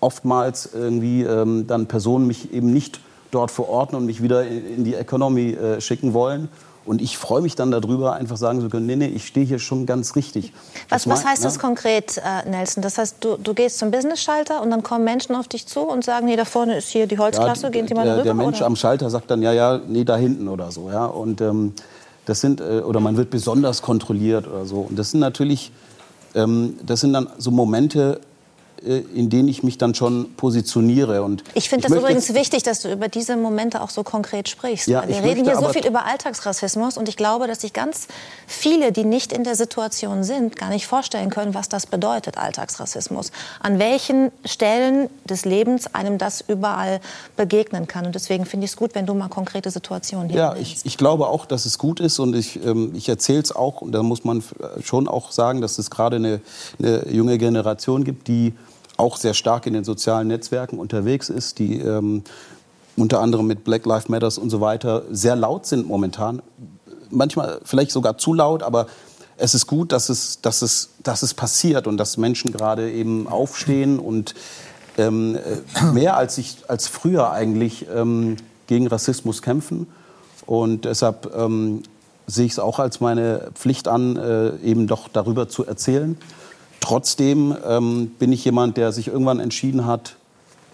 oftmals 0.00 0.70
irgendwie 0.74 1.22
ähm, 1.22 1.68
dann 1.68 1.86
Personen 1.86 2.26
mich 2.26 2.52
eben 2.52 2.72
nicht 2.72 3.00
dort 3.30 3.52
verorten 3.52 3.96
und 3.96 4.06
mich 4.06 4.20
wieder 4.20 4.44
in 4.46 4.82
die 4.82 4.94
Economy 4.94 5.52
äh, 5.52 5.80
schicken 5.80 6.12
wollen. 6.12 6.48
Und 6.90 7.00
ich 7.00 7.18
freue 7.18 7.40
mich 7.40 7.54
dann 7.54 7.70
darüber, 7.70 8.14
einfach 8.14 8.36
sagen 8.36 8.60
zu 8.60 8.68
können, 8.68 8.86
nee, 8.86 8.96
nee, 8.96 9.06
ich 9.06 9.24
stehe 9.24 9.46
hier 9.46 9.60
schon 9.60 9.86
ganz 9.86 10.16
richtig. 10.16 10.52
Was, 10.88 11.08
was 11.08 11.24
heißt 11.24 11.44
das 11.44 11.60
konkret, 11.60 12.16
äh, 12.16 12.50
Nelson? 12.50 12.82
Das 12.82 12.98
heißt, 12.98 13.18
du, 13.20 13.36
du 13.36 13.54
gehst 13.54 13.78
zum 13.78 13.92
Business-Schalter 13.92 14.60
und 14.60 14.70
dann 14.70 14.82
kommen 14.82 15.04
Menschen 15.04 15.36
auf 15.36 15.46
dich 15.46 15.68
zu 15.68 15.82
und 15.82 16.02
sagen, 16.02 16.26
nee, 16.26 16.34
da 16.34 16.44
vorne 16.44 16.76
ist 16.76 16.88
hier 16.88 17.06
die 17.06 17.16
Holzklasse, 17.16 17.62
ja, 17.62 17.68
gehen 17.68 17.86
Sie 17.86 17.94
mal 17.94 18.06
der, 18.06 18.14
rüber? 18.14 18.24
Der 18.24 18.34
Mensch 18.34 18.56
oder? 18.56 18.66
am 18.66 18.74
Schalter 18.74 19.08
sagt 19.08 19.30
dann, 19.30 19.40
ja, 19.40 19.52
ja, 19.52 19.80
nee, 19.86 20.02
da 20.02 20.16
hinten 20.16 20.48
oder 20.48 20.72
so. 20.72 20.90
Ja? 20.90 21.06
Und 21.06 21.40
ähm, 21.40 21.74
das 22.26 22.40
sind, 22.40 22.60
äh, 22.60 22.80
oder 22.80 22.98
man 22.98 23.16
wird 23.16 23.30
besonders 23.30 23.82
kontrolliert 23.82 24.48
oder 24.48 24.66
so. 24.66 24.80
Und 24.80 24.98
das 24.98 25.12
sind 25.12 25.20
natürlich, 25.20 25.70
ähm, 26.34 26.76
das 26.84 27.02
sind 27.02 27.12
dann 27.12 27.28
so 27.38 27.52
Momente, 27.52 28.20
in 28.82 29.28
denen 29.28 29.48
ich 29.48 29.62
mich 29.62 29.78
dann 29.78 29.94
schon 29.94 30.34
positioniere. 30.36 31.22
Und 31.22 31.44
ich 31.54 31.68
finde 31.68 31.88
das 31.88 31.96
übrigens 31.96 32.32
wichtig, 32.34 32.62
dass 32.62 32.80
du 32.80 32.90
über 32.90 33.08
diese 33.08 33.36
Momente 33.36 33.82
auch 33.82 33.90
so 33.90 34.02
konkret 34.02 34.48
sprichst. 34.48 34.88
Ja, 34.88 35.06
Wir 35.06 35.22
reden 35.22 35.44
hier 35.44 35.56
so 35.56 35.68
viel 35.68 35.86
über 35.86 36.06
Alltagsrassismus 36.06 36.96
und 36.96 37.08
ich 37.08 37.16
glaube, 37.16 37.46
dass 37.46 37.60
sich 37.60 37.72
ganz 37.72 38.08
viele, 38.46 38.92
die 38.92 39.04
nicht 39.04 39.32
in 39.32 39.44
der 39.44 39.54
Situation 39.54 40.24
sind, 40.24 40.56
gar 40.56 40.70
nicht 40.70 40.86
vorstellen 40.86 41.30
können, 41.30 41.54
was 41.54 41.68
das 41.68 41.86
bedeutet, 41.86 42.38
Alltagsrassismus. 42.38 43.32
An 43.60 43.78
welchen 43.78 44.32
Stellen 44.44 45.10
des 45.24 45.44
Lebens 45.44 45.94
einem 45.94 46.18
das 46.18 46.40
überall 46.40 47.00
begegnen 47.36 47.86
kann. 47.86 48.06
Und 48.06 48.14
deswegen 48.14 48.46
finde 48.46 48.64
ich 48.64 48.72
es 48.72 48.76
gut, 48.76 48.94
wenn 48.94 49.06
du 49.06 49.14
mal 49.14 49.28
konkrete 49.28 49.70
Situationen 49.70 50.28
hier 50.30 50.38
Ja, 50.38 50.56
ich, 50.56 50.78
ich, 50.84 50.96
glaube 50.96 51.28
auch, 51.28 51.44
dass 51.46 51.66
es 51.66 51.78
gut 51.78 52.00
ist 52.00 52.18
und 52.18 52.34
ich, 52.34 52.64
ähm, 52.64 52.92
ich 52.94 53.08
erzähle 53.08 53.40
es 53.40 53.54
auch. 53.54 53.82
Und 53.82 53.92
da 53.92 54.02
muss 54.02 54.24
man 54.24 54.42
schon 54.82 55.08
auch 55.08 55.32
sagen, 55.32 55.60
dass 55.60 55.78
es 55.78 55.90
gerade 55.90 56.16
eine, 56.16 56.40
eine 56.78 57.08
junge 57.08 57.38
Generation 57.38 58.04
gibt, 58.04 58.28
die 58.28 58.54
auch 59.00 59.16
sehr 59.16 59.34
stark 59.34 59.66
in 59.66 59.72
den 59.72 59.84
sozialen 59.84 60.28
Netzwerken 60.28 60.78
unterwegs 60.78 61.28
ist, 61.28 61.58
die 61.58 61.78
ähm, 61.80 62.22
unter 62.96 63.20
anderem 63.20 63.46
mit 63.46 63.64
Black 63.64 63.86
Lives 63.86 64.08
Matters 64.08 64.38
und 64.38 64.50
so 64.50 64.60
weiter 64.60 65.02
sehr 65.10 65.34
laut 65.34 65.66
sind 65.66 65.88
momentan. 65.88 66.42
Manchmal 67.10 67.60
vielleicht 67.64 67.90
sogar 67.90 68.18
zu 68.18 68.34
laut, 68.34 68.62
aber 68.62 68.86
es 69.36 69.54
ist 69.54 69.66
gut, 69.66 69.90
dass 69.92 70.10
es, 70.10 70.40
dass 70.42 70.62
es, 70.62 70.90
dass 71.02 71.22
es 71.22 71.34
passiert 71.34 71.86
und 71.86 71.96
dass 71.96 72.18
Menschen 72.18 72.52
gerade 72.52 72.92
eben 72.92 73.26
aufstehen 73.26 73.98
und 73.98 74.34
ähm, 74.98 75.36
äh, 75.36 75.84
mehr 75.92 76.16
als, 76.16 76.38
ich, 76.38 76.58
als 76.68 76.86
früher 76.86 77.32
eigentlich 77.32 77.86
ähm, 77.92 78.36
gegen 78.66 78.86
Rassismus 78.86 79.42
kämpfen. 79.42 79.86
Und 80.46 80.84
deshalb 80.84 81.34
ähm, 81.34 81.82
sehe 82.26 82.46
ich 82.46 82.52
es 82.52 82.58
auch 82.58 82.78
als 82.78 83.00
meine 83.00 83.50
Pflicht 83.54 83.88
an, 83.88 84.16
äh, 84.16 84.56
eben 84.58 84.86
doch 84.86 85.08
darüber 85.08 85.48
zu 85.48 85.64
erzählen. 85.64 86.18
Trotzdem 86.80 87.54
ähm, 87.66 88.12
bin 88.18 88.32
ich 88.32 88.44
jemand, 88.44 88.76
der 88.76 88.92
sich 88.92 89.08
irgendwann 89.08 89.38
entschieden 89.38 89.86
hat, 89.86 90.16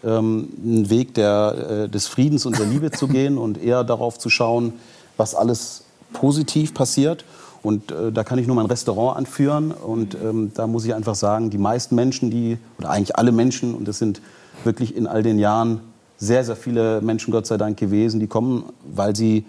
ähm, 0.05 0.49
einen 0.65 0.89
Weg 0.91 1.15
der, 1.15 1.85
äh, 1.85 1.89
des 1.89 2.07
Friedens 2.07 2.47
und 2.47 2.59
der 2.59 2.67
Liebe 2.67 2.91
zu 2.91 3.09
gehen 3.09 3.39
und 3.39 3.63
eher 3.63 3.85
darauf 3.85 4.19
zu 4.19 4.31
schauen, 4.31 4.75
was 5.17 5.35
alles 5.35 5.83
positiv 6.13 6.75
passiert. 6.75 7.25
Und 7.63 7.91
äh, 7.91 8.13
da 8.13 8.23
kann 8.23 8.39
ich 8.39 8.47
nur 8.47 8.55
mein 8.55 8.67
Restaurant 8.67 9.17
anführen. 9.17 9.73
Und 9.73 10.15
ähm, 10.15 10.53
da 10.55 10.69
muss 10.69 10.85
ich 10.85 10.95
einfach 10.95 11.17
sagen, 11.17 11.51
die 11.51 11.59
meisten 11.59 11.97
Menschen, 11.97 12.31
die, 12.31 12.59
oder 12.79 12.91
eigentlich 12.91 13.17
alle 13.17 13.33
Menschen, 13.33 13.75
und 13.75 13.89
das 13.89 13.99
sind 13.99 14.21
wirklich 14.63 14.97
in 14.97 15.07
all 15.07 15.23
den 15.23 15.39
Jahren 15.39 15.81
sehr, 16.17 16.45
sehr 16.45 16.57
viele 16.57 17.01
Menschen, 17.01 17.33
Gott 17.33 17.47
sei 17.47 17.57
Dank, 17.57 17.77
gewesen, 17.77 18.21
die 18.21 18.27
kommen, 18.27 18.65
weil 18.95 19.17
sie 19.17 19.45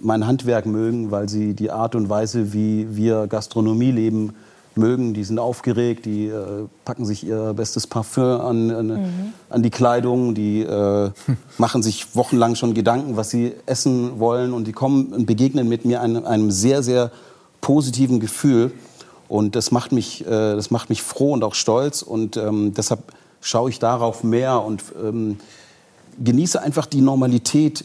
mein 0.00 0.26
Handwerk 0.26 0.66
mögen, 0.66 1.10
weil 1.10 1.28
sie 1.28 1.54
die 1.54 1.70
Art 1.70 1.94
und 1.94 2.08
Weise, 2.08 2.52
wie 2.52 2.96
wir 2.96 3.26
Gastronomie 3.26 3.90
leben, 3.90 4.34
mögen. 4.78 5.12
Die 5.12 5.24
sind 5.24 5.38
aufgeregt, 5.38 6.06
die 6.06 6.26
äh, 6.28 6.66
packen 6.84 7.04
sich 7.04 7.26
ihr 7.26 7.52
bestes 7.52 7.86
Parfüm 7.86 8.40
an, 8.40 8.70
an, 8.70 8.86
mhm. 8.86 9.32
an 9.50 9.62
die 9.62 9.70
Kleidung, 9.70 10.34
die 10.34 10.62
äh, 10.62 11.10
machen 11.58 11.82
sich 11.82 12.16
wochenlang 12.16 12.54
schon 12.54 12.72
Gedanken, 12.72 13.16
was 13.16 13.30
sie 13.30 13.52
essen 13.66 14.18
wollen 14.18 14.52
und 14.54 14.66
die 14.66 14.72
kommen 14.72 15.12
und 15.12 15.26
begegnen 15.26 15.68
mit 15.68 15.84
mir 15.84 16.00
einem, 16.00 16.24
einem 16.24 16.50
sehr, 16.50 16.82
sehr 16.82 17.10
positiven 17.60 18.20
Gefühl. 18.20 18.72
Und 19.28 19.56
das 19.56 19.70
macht 19.72 19.92
mich, 19.92 20.22
äh, 20.22 20.30
das 20.30 20.70
macht 20.70 20.88
mich 20.88 21.02
froh 21.02 21.32
und 21.32 21.44
auch 21.44 21.54
stolz 21.54 22.00
und 22.00 22.36
ähm, 22.38 22.72
deshalb 22.74 23.00
schaue 23.40 23.70
ich 23.70 23.78
darauf 23.78 24.24
mehr 24.24 24.62
und 24.62 24.82
ähm, 25.02 25.38
genieße 26.22 26.60
einfach 26.60 26.86
die 26.86 27.00
Normalität 27.00 27.84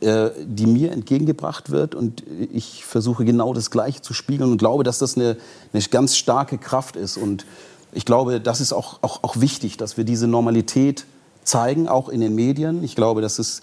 die 0.00 0.66
mir 0.66 0.92
entgegengebracht 0.92 1.70
wird. 1.70 1.94
Und 1.94 2.22
ich 2.52 2.84
versuche 2.84 3.24
genau 3.24 3.52
das 3.52 3.70
Gleiche 3.70 4.00
zu 4.00 4.14
spiegeln 4.14 4.52
und 4.52 4.58
glaube, 4.58 4.84
dass 4.84 4.98
das 4.98 5.16
eine, 5.16 5.36
eine 5.72 5.82
ganz 5.82 6.16
starke 6.16 6.58
Kraft 6.58 6.96
ist. 6.96 7.16
Und 7.16 7.44
ich 7.92 8.04
glaube, 8.04 8.40
das 8.40 8.60
ist 8.60 8.72
auch, 8.72 8.98
auch, 9.02 9.24
auch 9.24 9.40
wichtig, 9.40 9.76
dass 9.76 9.96
wir 9.96 10.04
diese 10.04 10.28
Normalität 10.28 11.04
zeigen, 11.42 11.88
auch 11.88 12.08
in 12.08 12.20
den 12.20 12.34
Medien. 12.34 12.84
Ich 12.84 12.94
glaube, 12.94 13.22
dass 13.22 13.38
es 13.38 13.60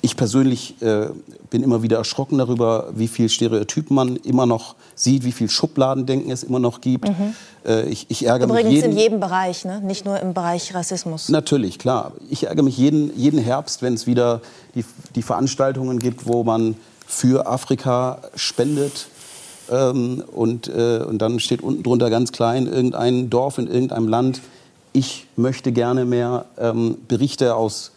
ich 0.00 0.16
persönlich 0.16 0.80
äh, 0.82 1.08
bin 1.50 1.62
immer 1.62 1.82
wieder 1.82 1.98
erschrocken 1.98 2.38
darüber, 2.38 2.88
wie 2.94 3.08
viel 3.08 3.28
Stereotypen 3.28 3.94
man 3.94 4.16
immer 4.16 4.46
noch 4.46 4.76
sieht, 4.94 5.24
wie 5.24 5.32
viel 5.32 5.48
Schubladendenken 5.48 6.30
es 6.30 6.42
immer 6.42 6.58
noch 6.58 6.80
gibt. 6.80 7.08
Mhm. 7.08 7.34
Äh, 7.66 7.88
ich, 7.88 8.06
ich, 8.08 8.26
ärgere 8.26 8.48
Übrigens 8.48 8.68
mich 8.68 8.74
jeden, 8.76 8.92
in 8.92 8.98
jedem 8.98 9.20
Bereich, 9.20 9.64
ne? 9.64 9.80
nicht 9.80 10.04
nur 10.04 10.18
im 10.20 10.34
Bereich 10.34 10.74
Rassismus. 10.74 11.28
Natürlich, 11.28 11.78
klar. 11.78 12.12
Ich 12.28 12.46
ärgere 12.46 12.62
mich 12.62 12.76
jeden, 12.76 13.16
jeden 13.18 13.40
Herbst, 13.40 13.82
wenn 13.82 13.94
es 13.94 14.06
wieder 14.06 14.40
die, 14.74 14.84
die 15.14 15.22
Veranstaltungen 15.22 15.98
gibt, 15.98 16.26
wo 16.26 16.44
man 16.44 16.76
für 17.06 17.46
Afrika 17.46 18.18
spendet. 18.34 19.08
Ähm, 19.70 20.24
und, 20.32 20.68
äh, 20.68 21.04
und 21.06 21.18
dann 21.18 21.40
steht 21.40 21.62
unten 21.62 21.82
drunter 21.82 22.10
ganz 22.10 22.32
klein 22.32 22.66
irgendein 22.66 23.30
Dorf 23.30 23.58
in 23.58 23.66
irgendeinem 23.66 24.08
Land. 24.08 24.40
Ich 24.92 25.26
möchte 25.36 25.72
gerne 25.72 26.04
mehr 26.04 26.46
ähm, 26.58 26.98
Berichte 27.06 27.54
aus 27.54 27.92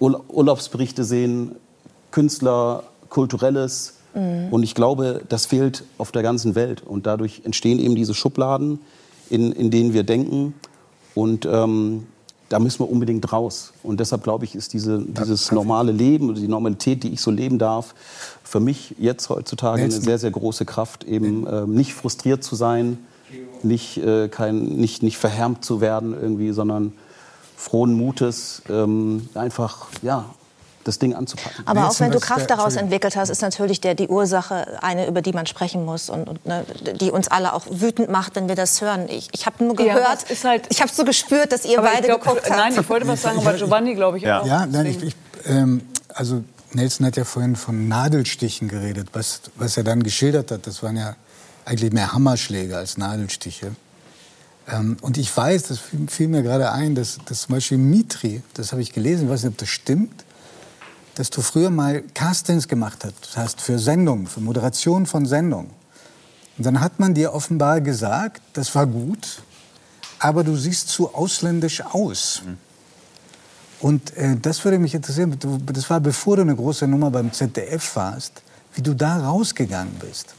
Urlaubsberichte 0.00 1.04
sehen, 1.04 1.52
Künstler, 2.10 2.84
Kulturelles. 3.08 3.94
Mhm. 4.14 4.48
Und 4.50 4.62
ich 4.62 4.74
glaube, 4.74 5.22
das 5.28 5.46
fehlt 5.46 5.84
auf 5.98 6.12
der 6.12 6.22
ganzen 6.22 6.54
Welt. 6.54 6.82
Und 6.84 7.06
dadurch 7.06 7.42
entstehen 7.44 7.78
eben 7.78 7.94
diese 7.94 8.14
Schubladen, 8.14 8.80
in, 9.30 9.52
in 9.52 9.70
denen 9.70 9.92
wir 9.92 10.04
denken. 10.04 10.54
Und 11.14 11.46
ähm, 11.46 12.06
da 12.48 12.58
müssen 12.58 12.80
wir 12.80 12.90
unbedingt 12.90 13.30
raus. 13.32 13.72
Und 13.82 14.00
deshalb 14.00 14.22
glaube 14.22 14.44
ich, 14.44 14.54
ist 14.54 14.72
diese, 14.72 15.02
dieses 15.02 15.52
normale 15.52 15.92
Leben 15.92 16.30
oder 16.30 16.40
die 16.40 16.48
Normalität, 16.48 17.02
die 17.02 17.12
ich 17.12 17.20
so 17.20 17.30
leben 17.30 17.58
darf, 17.58 17.94
für 18.42 18.60
mich 18.60 18.94
jetzt 18.98 19.28
heutzutage 19.28 19.82
eine 19.82 19.90
sehr, 19.90 20.18
sehr 20.18 20.30
große 20.30 20.64
Kraft, 20.64 21.04
eben 21.04 21.46
äh, 21.46 21.66
nicht 21.66 21.94
frustriert 21.94 22.42
zu 22.42 22.56
sein, 22.56 22.98
nicht, 23.62 23.98
äh, 23.98 24.28
kein, 24.28 24.64
nicht, 24.64 25.02
nicht 25.02 25.18
verhärmt 25.18 25.64
zu 25.64 25.80
werden 25.80 26.14
irgendwie, 26.14 26.52
sondern 26.52 26.92
frohen 27.58 27.92
Mutes, 27.92 28.62
ähm, 28.68 29.28
einfach 29.34 29.88
ja, 30.02 30.24
das 30.84 30.98
Ding 30.98 31.14
anzupacken. 31.14 31.66
Aber 31.66 31.88
auch 31.88 32.00
wenn 32.00 32.12
du 32.12 32.20
Kraft 32.20 32.48
daraus 32.48 32.76
entwickelt 32.76 33.16
hast, 33.16 33.30
ist 33.30 33.42
natürlich 33.42 33.80
der, 33.80 33.94
die 33.94 34.06
Ursache 34.06 34.78
eine, 34.80 35.06
über 35.08 35.22
die 35.22 35.32
man 35.32 35.44
sprechen 35.46 35.84
muss 35.84 36.08
und, 36.08 36.28
und 36.28 36.46
ne, 36.46 36.64
die 37.00 37.10
uns 37.10 37.28
alle 37.28 37.52
auch 37.52 37.64
wütend 37.68 38.10
macht, 38.10 38.36
wenn 38.36 38.48
wir 38.48 38.54
das 38.54 38.80
hören. 38.80 39.08
Ich, 39.08 39.28
ich 39.32 39.44
habe 39.44 39.64
nur 39.64 39.74
gehört, 39.74 40.30
ja, 40.30 40.48
halt 40.48 40.66
ich 40.70 40.80
habe 40.80 40.90
so 40.90 41.04
gespürt, 41.04 41.52
dass 41.52 41.64
ihr 41.64 41.82
beide 41.82 42.06
glaub, 42.06 42.22
geguckt 42.22 42.48
habt. 42.48 42.56
Nein, 42.56 42.74
ich 42.78 42.88
wollte 42.88 43.08
was 43.08 43.22
sagen, 43.22 43.38
aber 43.38 43.54
Giovanni, 43.54 43.94
glaube 43.94 44.18
ich, 44.18 44.22
ja. 44.22 44.40
auch. 44.40 44.46
Ja, 44.46 44.64
nein, 44.64 44.86
ich, 44.86 45.02
ich 45.02 45.16
ähm, 45.46 45.82
also 46.14 46.44
Nelson 46.72 47.06
hat 47.06 47.16
ja 47.16 47.24
vorhin 47.24 47.56
von 47.56 47.88
Nadelstichen 47.88 48.68
geredet. 48.68 49.08
Was, 49.12 49.42
was 49.56 49.76
er 49.76 49.82
dann 49.82 50.04
geschildert 50.04 50.52
hat, 50.52 50.66
das 50.66 50.82
waren 50.82 50.96
ja 50.96 51.16
eigentlich 51.64 51.92
mehr 51.92 52.12
Hammerschläge 52.12 52.76
als 52.76 52.96
Nadelstiche. 52.96 53.72
Ähm, 54.68 54.96
und 55.00 55.16
ich 55.16 55.34
weiß, 55.34 55.64
das 55.64 55.80
fiel 56.08 56.28
mir 56.28 56.42
gerade 56.42 56.72
ein, 56.72 56.94
dass, 56.94 57.18
dass 57.24 57.42
zum 57.42 57.54
Beispiel 57.54 57.78
Mitri, 57.78 58.42
das 58.54 58.72
habe 58.72 58.82
ich 58.82 58.92
gelesen, 58.92 59.24
ich 59.24 59.30
weiß 59.30 59.44
nicht, 59.44 59.52
ob 59.52 59.58
das 59.58 59.68
stimmt, 59.68 60.24
dass 61.14 61.30
du 61.30 61.42
früher 61.42 61.70
mal 61.70 62.02
Castings 62.14 62.68
gemacht 62.68 63.06
hast 63.34 63.60
für 63.60 63.78
Sendungen, 63.78 64.26
für 64.26 64.40
Moderation 64.40 65.06
von 65.06 65.26
Sendungen. 65.26 65.70
Und 66.56 66.64
dann 66.64 66.80
hat 66.80 67.00
man 67.00 67.14
dir 67.14 67.32
offenbar 67.34 67.80
gesagt, 67.80 68.42
das 68.52 68.74
war 68.74 68.86
gut, 68.86 69.42
aber 70.18 70.44
du 70.44 70.56
siehst 70.56 70.88
zu 70.88 71.14
ausländisch 71.14 71.80
aus. 71.80 72.42
Mhm. 72.44 72.58
Und 73.80 74.16
äh, 74.16 74.36
das 74.36 74.64
würde 74.64 74.78
mich 74.78 74.94
interessieren, 74.94 75.36
das 75.66 75.90
war 75.90 76.00
bevor 76.00 76.36
du 76.36 76.42
eine 76.42 76.56
große 76.56 76.86
Nummer 76.88 77.10
beim 77.10 77.32
ZDF 77.32 77.96
warst, 77.96 78.42
wie 78.74 78.82
du 78.82 78.94
da 78.94 79.18
rausgegangen 79.18 79.94
bist. 80.00 80.34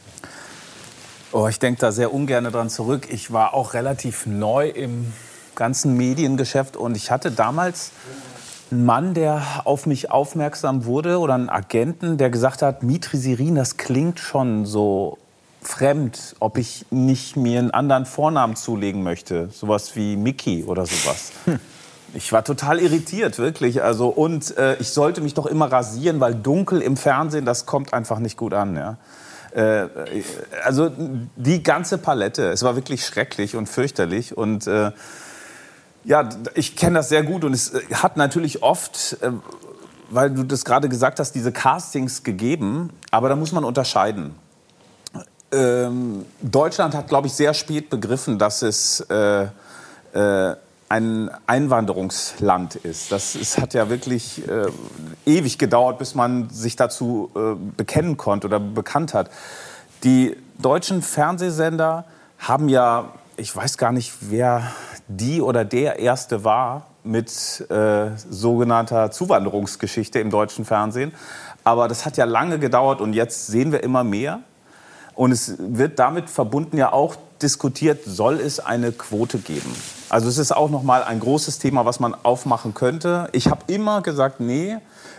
Oh, 1.32 1.46
ich 1.46 1.60
denke 1.60 1.80
da 1.80 1.92
sehr 1.92 2.12
ungern 2.12 2.44
dran 2.44 2.70
zurück. 2.70 3.06
Ich 3.08 3.32
war 3.32 3.54
auch 3.54 3.74
relativ 3.74 4.26
neu 4.26 4.68
im 4.68 5.12
ganzen 5.54 5.96
Mediengeschäft 5.96 6.76
und 6.76 6.96
ich 6.96 7.12
hatte 7.12 7.30
damals 7.30 7.92
einen 8.72 8.84
Mann, 8.84 9.14
der 9.14 9.42
auf 9.64 9.86
mich 9.86 10.10
aufmerksam 10.10 10.86
wurde 10.86 11.20
oder 11.20 11.34
einen 11.34 11.48
Agenten, 11.48 12.18
der 12.18 12.30
gesagt 12.30 12.62
hat, 12.62 12.82
Mitri 12.82 13.16
Sirin, 13.16 13.54
das 13.54 13.76
klingt 13.76 14.18
schon 14.18 14.66
so 14.66 15.18
fremd, 15.62 16.34
ob 16.40 16.58
ich 16.58 16.86
nicht 16.90 17.36
mir 17.36 17.60
einen 17.60 17.70
anderen 17.70 18.06
Vornamen 18.06 18.56
zulegen 18.56 19.04
möchte, 19.04 19.50
sowas 19.52 19.94
wie 19.94 20.16
Mickey 20.16 20.64
oder 20.64 20.84
sowas. 20.86 21.32
Hm. 21.44 21.60
Ich 22.12 22.32
war 22.32 22.42
total 22.42 22.80
irritiert, 22.80 23.38
wirklich. 23.38 23.84
Also 23.84 24.08
und 24.08 24.56
äh, 24.58 24.74
ich 24.80 24.88
sollte 24.90 25.20
mich 25.20 25.34
doch 25.34 25.46
immer 25.46 25.70
rasieren, 25.70 26.18
weil 26.18 26.34
dunkel 26.34 26.82
im 26.82 26.96
Fernsehen, 26.96 27.44
das 27.44 27.66
kommt 27.66 27.94
einfach 27.94 28.18
nicht 28.18 28.36
gut 28.36 28.52
an. 28.52 28.74
Ja. 28.74 28.96
Äh, 29.52 29.86
also 30.64 30.90
die 31.36 31.62
ganze 31.62 31.98
Palette. 31.98 32.50
Es 32.50 32.62
war 32.62 32.76
wirklich 32.76 33.04
schrecklich 33.04 33.56
und 33.56 33.68
fürchterlich. 33.68 34.36
Und 34.36 34.66
äh, 34.66 34.92
ja, 36.04 36.28
ich 36.54 36.76
kenne 36.76 36.98
das 36.98 37.08
sehr 37.08 37.22
gut. 37.22 37.44
Und 37.44 37.52
es 37.52 37.74
äh, 37.74 37.80
hat 37.94 38.16
natürlich 38.16 38.62
oft, 38.62 39.16
äh, 39.20 39.32
weil 40.10 40.30
du 40.30 40.44
das 40.44 40.64
gerade 40.64 40.88
gesagt 40.88 41.18
hast, 41.18 41.32
diese 41.32 41.52
Castings 41.52 42.22
gegeben. 42.22 42.90
Aber 43.10 43.28
da 43.28 43.36
muss 43.36 43.52
man 43.52 43.64
unterscheiden. 43.64 44.34
Ähm, 45.52 46.26
Deutschland 46.40 46.94
hat, 46.94 47.08
glaube 47.08 47.26
ich, 47.26 47.32
sehr 47.32 47.54
spät 47.54 47.90
begriffen, 47.90 48.38
dass 48.38 48.62
es 48.62 49.00
äh, 49.10 49.48
äh, 50.12 50.56
ein 50.90 51.30
Einwanderungsland 51.46 52.74
ist. 52.74 53.12
Das 53.12 53.36
ist, 53.36 53.58
hat 53.58 53.74
ja 53.74 53.88
wirklich 53.88 54.42
äh, 54.48 54.66
ewig 55.24 55.56
gedauert, 55.56 55.98
bis 55.98 56.16
man 56.16 56.50
sich 56.50 56.74
dazu 56.74 57.30
äh, 57.36 57.54
bekennen 57.76 58.16
konnte 58.16 58.48
oder 58.48 58.58
bekannt 58.58 59.14
hat. 59.14 59.30
Die 60.02 60.36
deutschen 60.58 61.00
Fernsehsender 61.02 62.06
haben 62.40 62.68
ja, 62.68 63.12
ich 63.36 63.54
weiß 63.54 63.78
gar 63.78 63.92
nicht, 63.92 64.14
wer 64.20 64.72
die 65.06 65.40
oder 65.40 65.64
der 65.64 66.00
erste 66.00 66.42
war 66.42 66.88
mit 67.04 67.30
äh, 67.70 68.10
sogenannter 68.28 69.12
Zuwanderungsgeschichte 69.12 70.18
im 70.18 70.30
deutschen 70.30 70.64
Fernsehen. 70.64 71.12
Aber 71.62 71.86
das 71.86 72.04
hat 72.04 72.16
ja 72.16 72.24
lange 72.24 72.58
gedauert 72.58 73.00
und 73.00 73.12
jetzt 73.12 73.46
sehen 73.46 73.70
wir 73.70 73.84
immer 73.84 74.02
mehr. 74.02 74.40
Und 75.14 75.30
es 75.30 75.54
wird 75.58 76.00
damit 76.00 76.28
verbunden 76.30 76.78
ja 76.78 76.92
auch 76.92 77.14
diskutiert, 77.40 78.00
soll 78.04 78.40
es 78.40 78.58
eine 78.58 78.90
Quote 78.90 79.38
geben? 79.38 79.72
Also 80.10 80.28
es 80.28 80.38
ist 80.38 80.50
auch 80.54 80.70
noch 80.70 80.82
mal 80.82 81.04
ein 81.04 81.20
großes 81.20 81.60
Thema, 81.60 81.86
was 81.86 82.00
man 82.00 82.16
aufmachen 82.24 82.74
könnte. 82.74 83.28
Ich 83.32 83.46
habe 83.46 83.62
immer 83.68 84.02
gesagt, 84.02 84.40
nee, 84.40 84.76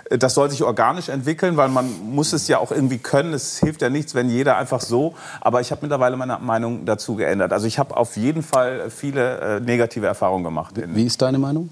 das 0.10 0.34
soll 0.34 0.52
sich 0.52 0.64
organisch 0.64 1.08
entwickeln, 1.08 1.56
weil 1.56 1.70
man 1.70 1.90
muss 2.12 2.34
es 2.34 2.50
ja 2.50 2.58
auch 2.58 2.72
irgendwie 2.72 2.98
können. 2.98 3.34
Es 3.34 3.58
hilft 3.60 3.82
ja 3.82 3.90
nichts, 3.90 4.14
wenn 4.14 4.30
jeder 4.30 4.58
einfach 4.58 4.82
so. 4.82 5.16
Aber 5.40 5.62
ich 5.62 5.72
habe 5.72 5.80
mittlerweile 5.84 6.18
meine 6.18 6.38
Meinung 6.40 6.86
dazu 6.86 7.16
geändert. 7.16 7.54
Also 7.54 7.68
ich 7.68 7.80
habe 7.80 7.96
auf 7.96 8.18
jeden 8.18 8.44
Fall 8.44 8.90
viele 8.90 9.40
äh, 9.40 9.60
negative 9.62 10.08
Erfahrungen 10.08 10.44
gemacht. 10.44 10.76
Wie 10.76 11.06
ist 11.06 11.22
deine 11.22 11.40
Meinung? 11.40 11.70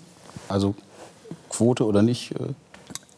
Also 0.47 0.73
Quote 1.49 1.85
oder 1.85 2.01
nicht? 2.01 2.33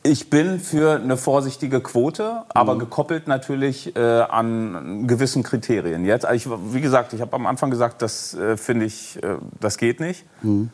Ich 0.03 0.31
bin 0.31 0.60
für 0.60 0.96
eine 0.96 1.15
vorsichtige 1.15 1.79
Quote, 1.79 2.41
aber 2.50 2.74
mhm. 2.74 2.79
gekoppelt 2.79 3.27
natürlich 3.27 3.96
äh, 3.96 4.00
an 4.00 5.08
gewissen 5.08 5.43
Kriterien. 5.43 6.05
Jetzt, 6.05 6.25
also 6.25 6.55
ich, 6.55 6.74
wie 6.74 6.81
gesagt, 6.81 7.13
ich 7.13 7.22
habe 7.22 7.34
am 7.34 7.46
Anfang 7.46 7.70
gesagt, 7.70 8.01
das 8.01 8.34
äh, 8.34 8.58
finde 8.58 8.88
ich, 8.88 9.22
äh, 9.22 9.36
das 9.60 9.77
geht 9.77 10.00
nicht. 10.00 10.25
Mhm. 10.41 10.72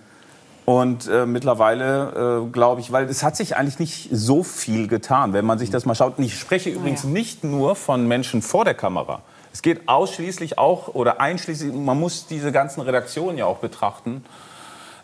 Und 0.63 1.07
äh, 1.07 1.25
mittlerweile 1.25 2.45
äh, 2.45 2.51
glaube 2.51 2.79
ich, 2.79 2.91
weil 2.93 3.05
es 3.09 3.21
hat 3.21 3.35
sich 3.35 3.57
eigentlich 3.57 3.79
nicht 3.79 4.09
so 4.11 4.43
viel 4.43 4.87
getan, 4.87 5.33
wenn 5.33 5.45
man 5.45 5.59
sich 5.59 5.69
das 5.69 5.85
mal 5.85 5.95
schaut. 5.95 6.17
Und 6.17 6.23
ich 6.23 6.39
spreche 6.39 6.69
übrigens 6.69 7.03
ja. 7.03 7.09
nicht 7.09 7.43
nur 7.43 7.75
von 7.75 8.07
Menschen 8.07 8.41
vor 8.41 8.63
der 8.63 8.75
Kamera. 8.75 9.21
Es 9.51 9.61
geht 9.61 9.89
ausschließlich 9.89 10.57
auch 10.57 10.89
oder 10.93 11.19
einschließlich, 11.19 11.73
man 11.73 11.99
muss 11.99 12.27
diese 12.27 12.53
ganzen 12.53 12.79
Redaktionen 12.79 13.37
ja 13.37 13.45
auch 13.45 13.57
betrachten 13.57 14.23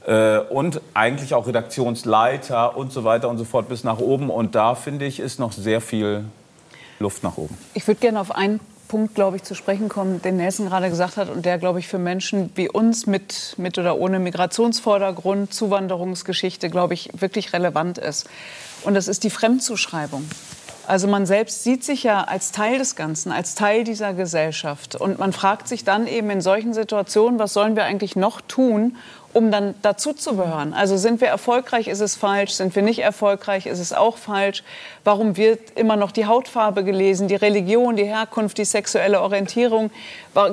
äh, 0.05 0.39
und 0.39 0.81
eigentlich 0.93 1.33
auch 1.33 1.47
Redaktionsleiter 1.47 2.75
und 2.77 2.91
so 2.91 3.03
weiter 3.03 3.29
und 3.29 3.37
so 3.37 3.45
fort 3.45 3.69
bis 3.69 3.83
nach 3.83 3.99
oben. 3.99 4.29
Und 4.29 4.55
da 4.55 4.75
finde 4.75 5.05
ich, 5.05 5.19
ist 5.19 5.39
noch 5.39 5.51
sehr 5.51 5.81
viel 5.81 6.25
Luft 6.99 7.23
nach 7.23 7.37
oben. 7.37 7.57
Ich 7.73 7.87
würde 7.87 7.99
gerne 7.99 8.19
auf 8.19 8.35
einen 8.35 8.59
Punkt, 8.87 9.15
glaube 9.15 9.37
ich, 9.37 9.43
zu 9.43 9.55
sprechen 9.55 9.89
kommen, 9.89 10.21
den 10.21 10.37
Nelson 10.37 10.67
gerade 10.67 10.89
gesagt 10.89 11.17
hat 11.17 11.29
und 11.29 11.45
der, 11.45 11.57
glaube 11.57 11.79
ich, 11.79 11.87
für 11.87 11.97
Menschen 11.97 12.51
wie 12.55 12.69
uns 12.69 13.07
mit, 13.07 13.55
mit 13.57 13.77
oder 13.79 13.97
ohne 13.97 14.19
Migrationsvordergrund, 14.19 15.53
Zuwanderungsgeschichte, 15.53 16.69
glaube 16.69 16.93
ich, 16.93 17.09
wirklich 17.13 17.53
relevant 17.53 17.97
ist. 17.97 18.29
Und 18.83 18.93
das 18.93 19.07
ist 19.07 19.23
die 19.23 19.31
Fremdzuschreibung. 19.31 20.29
Also 20.85 21.07
man 21.07 21.25
selbst 21.25 21.63
sieht 21.63 21.83
sich 21.83 22.03
ja 22.03 22.25
als 22.25 22.51
Teil 22.51 22.77
des 22.77 22.95
Ganzen, 22.95 23.31
als 23.31 23.55
Teil 23.55 23.85
dieser 23.85 24.13
Gesellschaft. 24.13 24.95
Und 24.95 25.17
man 25.17 25.31
fragt 25.31 25.67
sich 25.67 25.85
dann 25.85 26.07
eben 26.07 26.29
in 26.29 26.41
solchen 26.41 26.73
Situationen, 26.73 27.39
was 27.39 27.53
sollen 27.53 27.75
wir 27.75 27.85
eigentlich 27.85 28.15
noch 28.15 28.41
tun, 28.41 28.97
um 29.33 29.51
dann 29.51 29.75
dazu. 29.81 30.13
Also 30.71 30.97
sind 30.97 31.21
wir 31.21 31.27
erfolgreich, 31.27 31.87
ist 31.87 31.99
es 31.99 32.15
falsch, 32.15 32.51
sind 32.51 32.75
wir 32.75 32.83
nicht 32.83 32.99
erfolgreich, 32.99 33.65
ist 33.65 33.79
es 33.79 33.91
auch 33.93 34.17
falsch. 34.17 34.63
Warum 35.03 35.37
wird 35.37 35.71
immer 35.75 35.95
noch 35.95 36.11
die 36.11 36.25
Hautfarbe 36.25 36.83
gelesen, 36.83 37.27
die 37.27 37.35
Religion, 37.35 37.95
die 37.95 38.05
Herkunft, 38.05 38.57
die 38.57 38.65
sexuelle 38.65 39.21
Orientierung? 39.21 39.91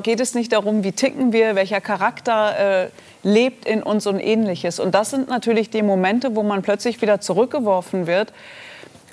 Geht 0.03 0.21
es 0.21 0.35
nicht 0.35 0.53
darum, 0.53 0.83
wie 0.83 0.93
ticken 0.93 1.33
wir, 1.33 1.55
welcher 1.55 1.81
Charakter 1.81 2.85
äh, 2.85 2.89
lebt 3.23 3.67
in 3.67 3.83
uns 3.83 4.07
und 4.07 4.19
ähnliches? 4.19 4.81
Und 4.81 4.95
das 4.95 5.11
sind 5.11 5.29
natürlich 5.29 5.71
die 5.71 5.83
Momente, 5.83 6.35
wo 6.35 6.43
man 6.43 6.63
plötzlich 6.63 7.01
wieder 7.03 7.21
zurückgeworfen 7.21 8.07
wird 8.07 8.33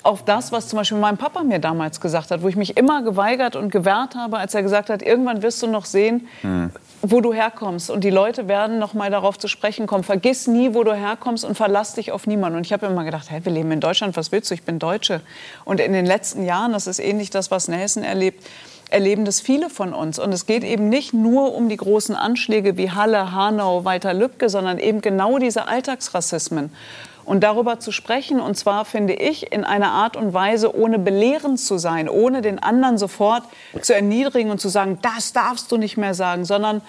auf 0.08 0.24
das, 0.24 0.52
was 0.52 0.68
zum 0.68 0.78
Beispiel 0.78 0.98
mein 0.98 1.16
Papa 1.16 1.42
mir 1.42 1.58
damals 1.58 2.00
gesagt 2.00 2.30
hat, 2.30 2.42
wo 2.42 2.48
ich 2.48 2.56
mich 2.56 2.76
immer 2.76 3.02
geweigert 3.02 3.56
und 3.56 3.70
gewehrt 3.70 4.14
habe, 4.14 4.38
als 4.38 4.54
er 4.54 4.62
gesagt 4.62 4.90
hat, 4.90 5.02
irgendwann 5.02 5.42
wirst 5.42 5.62
du 5.62 5.66
noch 5.66 5.84
sehen, 5.84 6.26
mhm 6.42 6.70
wo 7.02 7.20
du 7.20 7.32
herkommst. 7.32 7.90
Und 7.90 8.02
die 8.02 8.10
Leute 8.10 8.48
werden 8.48 8.78
noch 8.78 8.94
mal 8.94 9.10
darauf 9.10 9.38
zu 9.38 9.48
sprechen 9.48 9.86
kommen. 9.86 10.04
Vergiss 10.04 10.46
nie, 10.46 10.74
wo 10.74 10.82
du 10.84 10.94
herkommst 10.94 11.44
und 11.44 11.54
verlass 11.54 11.94
dich 11.94 12.12
auf 12.12 12.26
niemanden. 12.26 12.58
Und 12.58 12.66
ich 12.66 12.72
habe 12.72 12.86
immer 12.86 13.04
gedacht, 13.04 13.30
hey, 13.30 13.44
wir 13.44 13.52
leben 13.52 13.70
in 13.70 13.80
Deutschland, 13.80 14.16
was 14.16 14.32
willst 14.32 14.50
du? 14.50 14.54
Ich 14.54 14.64
bin 14.64 14.78
Deutsche. 14.78 15.20
Und 15.64 15.80
in 15.80 15.92
den 15.92 16.06
letzten 16.06 16.44
Jahren, 16.44 16.72
das 16.72 16.86
ist 16.86 16.98
ähnlich 16.98 17.30
das, 17.30 17.50
was 17.50 17.68
Nelson 17.68 18.02
erlebt, 18.02 18.44
erleben 18.90 19.24
das 19.24 19.40
viele 19.40 19.70
von 19.70 19.92
uns. 19.92 20.18
Und 20.18 20.32
es 20.32 20.46
geht 20.46 20.64
eben 20.64 20.88
nicht 20.88 21.14
nur 21.14 21.54
um 21.54 21.68
die 21.68 21.76
großen 21.76 22.16
Anschläge 22.16 22.76
wie 22.76 22.90
Halle, 22.90 23.32
Hanau, 23.32 23.84
Walter 23.84 24.14
Lübcke, 24.14 24.48
sondern 24.48 24.78
eben 24.78 25.00
genau 25.00 25.38
diese 25.38 25.68
Alltagsrassismen. 25.68 26.72
Und 27.28 27.40
darüber 27.44 27.78
zu 27.78 27.92
sprechen, 27.92 28.40
und 28.40 28.54
zwar 28.54 28.86
finde 28.86 29.12
ich 29.12 29.52
in 29.52 29.62
einer 29.62 29.90
Art 29.90 30.16
und 30.16 30.32
Weise, 30.32 30.74
ohne 30.74 30.98
belehrend 30.98 31.60
zu 31.60 31.76
sein, 31.76 32.08
ohne 32.08 32.40
den 32.40 32.58
anderen 32.58 32.96
sofort 32.96 33.42
zu 33.82 33.94
erniedrigen 33.94 34.50
und 34.50 34.62
zu 34.62 34.70
sagen, 34.70 34.98
das 35.02 35.34
darfst 35.34 35.70
du 35.70 35.76
nicht 35.76 35.98
mehr 35.98 36.14
sagen, 36.14 36.46
sondern 36.46 36.80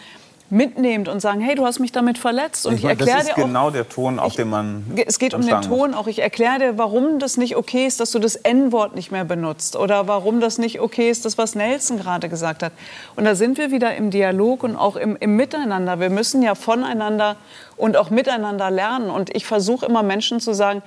mitnehmt 0.51 1.07
und 1.07 1.19
sagen, 1.19 1.41
hey, 1.41 1.55
du 1.55 1.65
hast 1.65 1.79
mich 1.79 1.91
damit 1.91 2.17
verletzt. 2.17 2.65
Und 2.65 2.75
ich, 2.75 2.83
ich 2.83 2.89
erkläre 2.89 3.23
dir 3.23 3.31
auch, 3.31 3.35
genau 3.35 3.69
der 3.69 3.87
Ton, 3.87 4.19
auf 4.19 4.35
dem 4.35 4.49
man. 4.49 4.85
Es 5.05 5.19
geht 5.19 5.33
um 5.33 5.45
den 5.45 5.61
Ton 5.61 5.93
auch. 5.93 6.07
Ich 6.07 6.19
erkläre 6.19 6.59
dir, 6.59 6.77
warum 6.77 7.19
das 7.19 7.37
nicht 7.37 7.55
okay 7.55 7.85
ist, 7.85 7.99
dass 7.99 8.11
du 8.11 8.19
das 8.19 8.35
N-Wort 8.35 8.95
nicht 8.95 9.11
mehr 9.11 9.25
benutzt 9.25 9.75
oder 9.75 10.07
warum 10.07 10.39
das 10.39 10.57
nicht 10.57 10.79
okay 10.79 11.09
ist, 11.09 11.25
das 11.25 11.37
was 11.37 11.55
Nelson 11.55 11.99
gerade 11.99 12.29
gesagt 12.29 12.63
hat. 12.63 12.73
Und 13.15 13.25
da 13.25 13.35
sind 13.35 13.57
wir 13.57 13.71
wieder 13.71 13.95
im 13.95 14.11
Dialog 14.11 14.63
und 14.63 14.75
auch 14.75 14.95
im, 14.95 15.15
im 15.19 15.35
Miteinander. 15.35 15.99
Wir 15.99 16.09
müssen 16.09 16.41
ja 16.41 16.55
voneinander 16.55 17.35
und 17.77 17.95
auch 17.97 18.09
miteinander 18.09 18.71
lernen. 18.71 19.09
Und 19.09 19.35
ich 19.35 19.45
versuche 19.45 19.85
immer 19.85 20.03
Menschen 20.03 20.39
zu 20.39 20.53
sagen, 20.53 20.81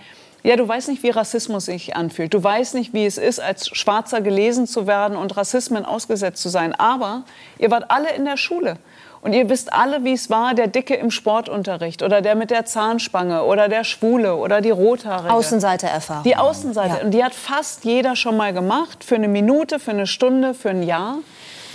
ja, 0.45 0.57
du 0.57 0.66
weißt 0.66 0.88
nicht, 0.88 1.04
wie 1.04 1.11
Rassismus 1.11 1.66
sich 1.66 1.95
anfühlt. 1.95 2.35
Du 2.35 2.42
weißt 2.42 2.75
nicht, 2.75 2.92
wie 2.92 3.07
es 3.07 3.16
ist, 3.16 3.40
als 3.40 3.69
Schwarzer 3.69 4.21
gelesen 4.21 4.66
zu 4.66 4.88
werden 4.88 5.16
und 5.16 5.37
Rassismen 5.37 5.85
ausgesetzt 5.85 6.42
zu 6.42 6.49
sein. 6.49 6.75
Aber 6.75 7.23
ihr 7.59 7.71
wart 7.71 7.90
alle 7.92 8.12
in 8.14 8.25
der 8.25 8.37
Schule. 8.37 8.76
Und 9.23 9.35
ihr 9.35 9.49
wisst 9.49 9.73
alle, 9.73 10.02
wie 10.02 10.14
es 10.14 10.31
war, 10.31 10.52
der 10.52 10.67
Dicke 10.67 10.95
im 10.95 11.12
Sportunterricht 11.12 12.02
oder 12.02 12.23
der 12.23 12.35
mit 12.35 12.50
der 12.50 12.64
Zahnspange 12.64 13.45
oder 13.45 13.69
der 13.69 13.85
Schwule 13.85 14.35
oder 14.35 14.61
die 14.61 14.71
Rothaarige. 14.71 15.33
Außenseitererfahrung. 15.33 16.25
Die 16.25 16.37
Außenseite. 16.37 16.97
Ja. 16.97 17.05
Und 17.05 17.12
die 17.12 17.23
hat 17.23 17.33
fast 17.33 17.85
jeder 17.85 18.17
schon 18.17 18.37
mal 18.37 18.52
gemacht. 18.52 19.05
Für 19.05 19.14
eine 19.14 19.29
Minute, 19.29 19.79
für 19.79 19.93
eine 19.93 20.09
Stunde, 20.09 20.55
für 20.55 20.71
ein 20.71 20.83
Jahr. 20.83 21.19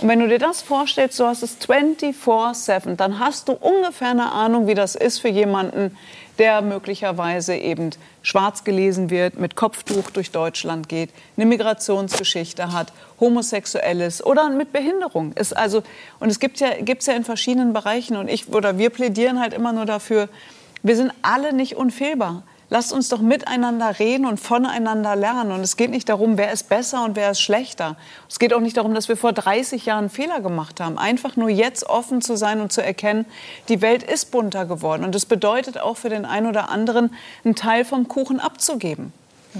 Und 0.00 0.08
wenn 0.08 0.20
du 0.20 0.28
dir 0.28 0.38
das 0.38 0.60
vorstellst, 0.60 1.18
du 1.18 1.24
hast 1.24 1.42
es 1.42 1.58
24-7, 1.58 2.96
dann 2.96 3.18
hast 3.18 3.48
du 3.48 3.52
ungefähr 3.52 4.10
eine 4.10 4.30
Ahnung, 4.30 4.66
wie 4.66 4.74
das 4.74 4.94
ist 4.94 5.18
für 5.18 5.28
jemanden, 5.28 5.96
der 6.38 6.62
möglicherweise 6.62 7.56
eben 7.56 7.90
schwarz 8.22 8.64
gelesen 8.64 9.10
wird, 9.10 9.38
mit 9.38 9.56
Kopftuch 9.56 10.10
durch 10.10 10.30
Deutschland 10.30 10.88
geht, 10.88 11.10
eine 11.36 11.46
Migrationsgeschichte 11.46 12.72
hat, 12.72 12.92
homosexuell 13.20 14.00
ist 14.00 14.24
oder 14.24 14.48
mit 14.50 14.72
Behinderung 14.72 15.32
ist. 15.32 15.56
Also, 15.56 15.82
und 16.20 16.30
es 16.30 16.38
gibt 16.40 16.60
ja, 16.60 16.80
gibt's 16.80 17.06
ja 17.06 17.14
in 17.14 17.24
verschiedenen 17.24 17.72
Bereichen 17.72 18.16
und 18.16 18.28
ich 18.28 18.48
oder 18.48 18.78
wir 18.78 18.90
plädieren 18.90 19.40
halt 19.40 19.52
immer 19.52 19.72
nur 19.72 19.86
dafür, 19.86 20.28
wir 20.82 20.96
sind 20.96 21.12
alle 21.22 21.52
nicht 21.52 21.76
unfehlbar. 21.76 22.44
Lasst 22.70 22.92
uns 22.92 23.08
doch 23.08 23.20
miteinander 23.20 23.98
reden 23.98 24.26
und 24.26 24.38
voneinander 24.38 25.16
lernen. 25.16 25.52
Und 25.52 25.60
es 25.60 25.78
geht 25.78 25.90
nicht 25.90 26.08
darum, 26.08 26.36
wer 26.36 26.52
ist 26.52 26.68
besser 26.68 27.02
und 27.04 27.16
wer 27.16 27.30
ist 27.30 27.40
schlechter. 27.40 27.96
Es 28.28 28.38
geht 28.38 28.52
auch 28.52 28.60
nicht 28.60 28.76
darum, 28.76 28.94
dass 28.94 29.08
wir 29.08 29.16
vor 29.16 29.32
30 29.32 29.86
Jahren 29.86 30.10
Fehler 30.10 30.40
gemacht 30.40 30.78
haben. 30.78 30.98
Einfach 30.98 31.36
nur 31.36 31.48
jetzt 31.48 31.84
offen 31.84 32.20
zu 32.20 32.36
sein 32.36 32.60
und 32.60 32.70
zu 32.70 32.82
erkennen, 32.82 33.24
die 33.68 33.80
Welt 33.80 34.02
ist 34.02 34.30
bunter 34.30 34.66
geworden. 34.66 35.04
Und 35.04 35.14
das 35.14 35.24
bedeutet 35.24 35.80
auch 35.80 35.96
für 35.96 36.10
den 36.10 36.26
einen 36.26 36.46
oder 36.46 36.68
anderen, 36.68 37.14
einen 37.44 37.54
Teil 37.54 37.86
vom 37.86 38.06
Kuchen 38.06 38.38
abzugeben. 38.38 39.14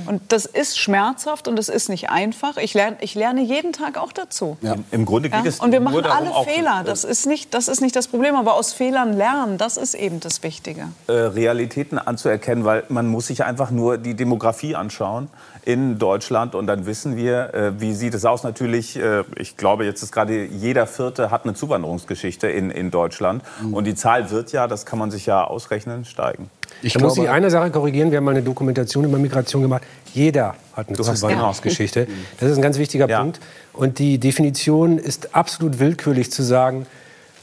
Und 0.06 0.22
das 0.28 0.46
ist 0.46 0.78
schmerzhaft 0.78 1.48
und 1.48 1.56
das 1.56 1.68
ist 1.68 1.88
nicht 1.88 2.10
einfach. 2.10 2.56
Ich 2.56 2.74
lerne, 2.74 2.96
ich 3.00 3.14
lerne 3.14 3.42
jeden 3.42 3.72
Tag 3.72 3.98
auch 3.98 4.12
dazu. 4.12 4.56
Ja. 4.60 4.76
Im 4.90 5.04
Grunde 5.04 5.30
geht 5.30 5.44
ja? 5.44 5.48
es 5.48 5.60
Und 5.60 5.72
wir 5.72 5.80
machen 5.80 6.04
alle 6.04 6.32
Fehler. 6.44 6.82
Das 6.84 7.04
ist, 7.04 7.26
nicht, 7.26 7.54
das 7.54 7.68
ist 7.68 7.80
nicht 7.80 7.96
das 7.96 8.08
Problem. 8.08 8.36
Aber 8.36 8.54
aus 8.54 8.72
Fehlern 8.72 9.12
lernen, 9.16 9.58
das 9.58 9.76
ist 9.76 9.94
eben 9.94 10.20
das 10.20 10.42
Wichtige. 10.42 10.88
Äh, 11.06 11.12
Realitäten 11.12 11.98
anzuerkennen, 11.98 12.64
weil 12.64 12.84
man 12.88 13.06
muss 13.06 13.28
sich 13.28 13.44
einfach 13.44 13.70
nur 13.70 13.98
die 13.98 14.14
Demografie 14.14 14.74
anschauen 14.74 15.28
in 15.64 15.98
Deutschland 15.98 16.54
und 16.54 16.66
dann 16.66 16.86
wissen 16.86 17.16
wir, 17.16 17.52
äh, 17.52 17.80
wie 17.80 17.92
sieht 17.92 18.14
es 18.14 18.24
aus. 18.24 18.42
Natürlich, 18.42 18.96
äh, 18.96 19.24
ich 19.36 19.58
glaube, 19.58 19.84
jetzt 19.84 20.02
ist 20.02 20.12
gerade 20.12 20.46
jeder 20.46 20.86
Vierte 20.86 21.30
hat 21.30 21.44
eine 21.44 21.52
Zuwanderungsgeschichte 21.54 22.48
in, 22.48 22.70
in 22.70 22.90
Deutschland. 22.90 23.42
Mhm. 23.62 23.74
Und 23.74 23.84
die 23.84 23.94
Zahl 23.94 24.30
wird 24.30 24.52
ja, 24.52 24.66
das 24.66 24.86
kann 24.86 24.98
man 24.98 25.10
sich 25.10 25.26
ja 25.26 25.44
ausrechnen, 25.44 26.06
steigen. 26.06 26.50
Ich 26.82 26.92
da 26.92 27.00
muss 27.00 27.18
ich 27.18 27.28
eine 27.28 27.50
Sache 27.50 27.70
korrigieren. 27.70 28.10
Wir 28.10 28.18
haben 28.18 28.24
mal 28.24 28.32
eine 28.32 28.42
Dokumentation 28.42 29.04
über 29.04 29.18
Migration 29.18 29.62
gemacht. 29.62 29.82
Jeder 30.12 30.54
hat 30.74 30.88
eine 30.88 30.96
Zuwanderungsgeschichte. 30.96 32.06
Das 32.38 32.50
ist 32.50 32.56
ein 32.56 32.62
ganz 32.62 32.78
wichtiger 32.78 33.08
ja. 33.08 33.20
Punkt. 33.20 33.40
Und 33.72 33.98
die 33.98 34.18
Definition 34.18 34.98
ist 34.98 35.34
absolut 35.34 35.78
willkürlich 35.78 36.30
zu 36.30 36.42
sagen, 36.42 36.86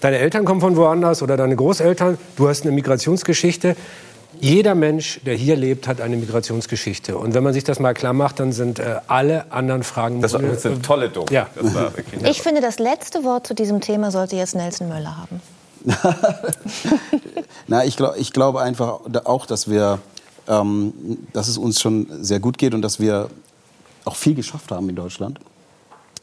deine 0.02 0.18
Eltern 0.18 0.46
kommen 0.46 0.62
von 0.62 0.76
woanders 0.76 1.22
oder 1.22 1.38
deine 1.38 1.56
Großeltern, 1.56 2.18
du 2.36 2.48
hast 2.48 2.64
eine 2.64 2.72
Migrationsgeschichte. 2.72 3.76
Jeder 4.42 4.76
Mensch, 4.76 5.22
der 5.26 5.36
hier 5.36 5.56
lebt, 5.56 5.88
hat 5.88 6.02
eine 6.02 6.18
Migrationsgeschichte. 6.18 7.18
Und 7.18 7.34
wenn 7.34 7.44
man 7.44 7.54
sich 7.54 7.64
das 7.64 7.80
mal 7.80 7.94
klar 7.94 8.12
macht, 8.12 8.42
dann 8.42 8.52
sind 8.52 8.80
äh, 8.80 8.98
alle 9.08 9.52
anderen 9.52 9.84
Fragen. 9.84 10.22
Das 10.22 10.34
war 10.34 10.42
eine 10.42 10.82
tolle 10.82 11.10
Doku. 11.10 11.34
Ja. 11.34 11.48
ich 12.24 12.42
finde, 12.42 12.60
das 12.60 12.80
letzte 12.80 13.24
Wort 13.24 13.48
zu 13.48 13.54
diesem 13.54 13.80
Thema 13.80 14.12
sollte 14.12 14.36
jetzt 14.36 14.56
Nelson 14.56 14.90
Möller 14.90 15.18
haben. 15.18 15.42
Na, 17.68 17.86
ich, 17.86 17.98
glaub, 17.98 18.18
ich 18.18 18.34
glaube 18.34 18.62
einfach 18.62 19.00
auch, 19.26 19.46
dass 19.46 19.70
wir, 19.70 20.00
ähm, 20.48 20.94
dass 21.34 21.48
es 21.48 21.58
uns 21.58 21.80
schon 21.80 22.08
sehr 22.22 22.40
gut 22.40 22.58
geht 22.58 22.74
und 22.74 22.82
dass 22.82 23.00
wir 23.00 23.30
auch 24.06 24.16
viel 24.16 24.36
geschafft 24.36 24.72
haben 24.72 24.90
in 24.90 24.96
Deutschland. 24.96 25.40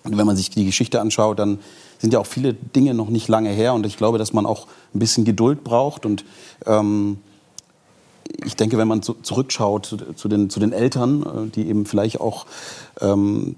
Und 0.05 0.19
wenn 0.19 0.27
man 0.27 0.37
sich 0.37 0.51
die 0.51 0.65
Geschichte 0.65 1.01
anschaut, 1.01 1.39
dann 1.39 1.59
sind 1.99 2.13
ja 2.13 2.19
auch 2.19 2.27
viele 2.27 2.55
Dinge 2.55 2.95
noch 2.95 3.09
nicht 3.09 3.29
lange 3.29 3.51
her. 3.51 3.75
Und 3.75 3.87
ich 3.87 3.97
glaube, 3.97 4.19
dass 4.19 4.33
man 4.33 4.47
auch 4.47 4.67
ein 4.95 4.99
bisschen 4.99 5.25
Geduld 5.25 5.63
braucht. 5.63 6.05
Und 6.05 6.25
ähm, 6.67 7.19
ich 8.45 8.57
denke, 8.57 8.79
wenn 8.79 8.89
man 8.89 9.03
zu, 9.03 9.15
zurückschaut 9.15 9.87
zu, 9.87 9.97
zu, 9.97 10.29
den, 10.29 10.51
zu 10.51 10.59
den 10.59 10.73
Eltern, 10.73 11.23
äh, 11.23 11.51
die 11.51 11.69
eben 11.69 11.87
vielleicht 11.87 12.21
auch 12.21 12.47
ähm, 13.01 13.57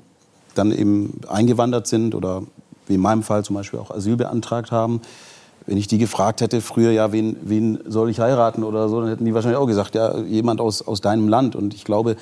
dann 0.54 0.72
eben 0.72 1.20
eingewandert 1.28 1.86
sind 1.86 2.14
oder 2.14 2.42
wie 2.86 2.94
in 2.94 3.00
meinem 3.00 3.22
Fall 3.22 3.44
zum 3.44 3.56
Beispiel 3.56 3.78
auch 3.78 3.90
Asyl 3.90 4.16
beantragt 4.16 4.70
haben, 4.70 5.00
wenn 5.66 5.78
ich 5.78 5.86
die 5.86 5.98
gefragt 5.98 6.40
hätte 6.40 6.60
früher, 6.60 6.90
ja, 6.90 7.12
wen, 7.12 7.36
wen 7.42 7.78
soll 7.86 8.10
ich 8.10 8.20
heiraten 8.20 8.64
oder 8.64 8.88
so, 8.88 9.00
dann 9.00 9.08
hätten 9.08 9.24
die 9.24 9.34
wahrscheinlich 9.34 9.58
auch 9.58 9.66
gesagt, 9.66 9.94
ja, 9.94 10.18
jemand 10.18 10.60
aus, 10.60 10.86
aus 10.86 11.00
deinem 11.00 11.28
Land. 11.28 11.56
Und 11.56 11.74
ich 11.74 11.84
glaube, 11.84 12.16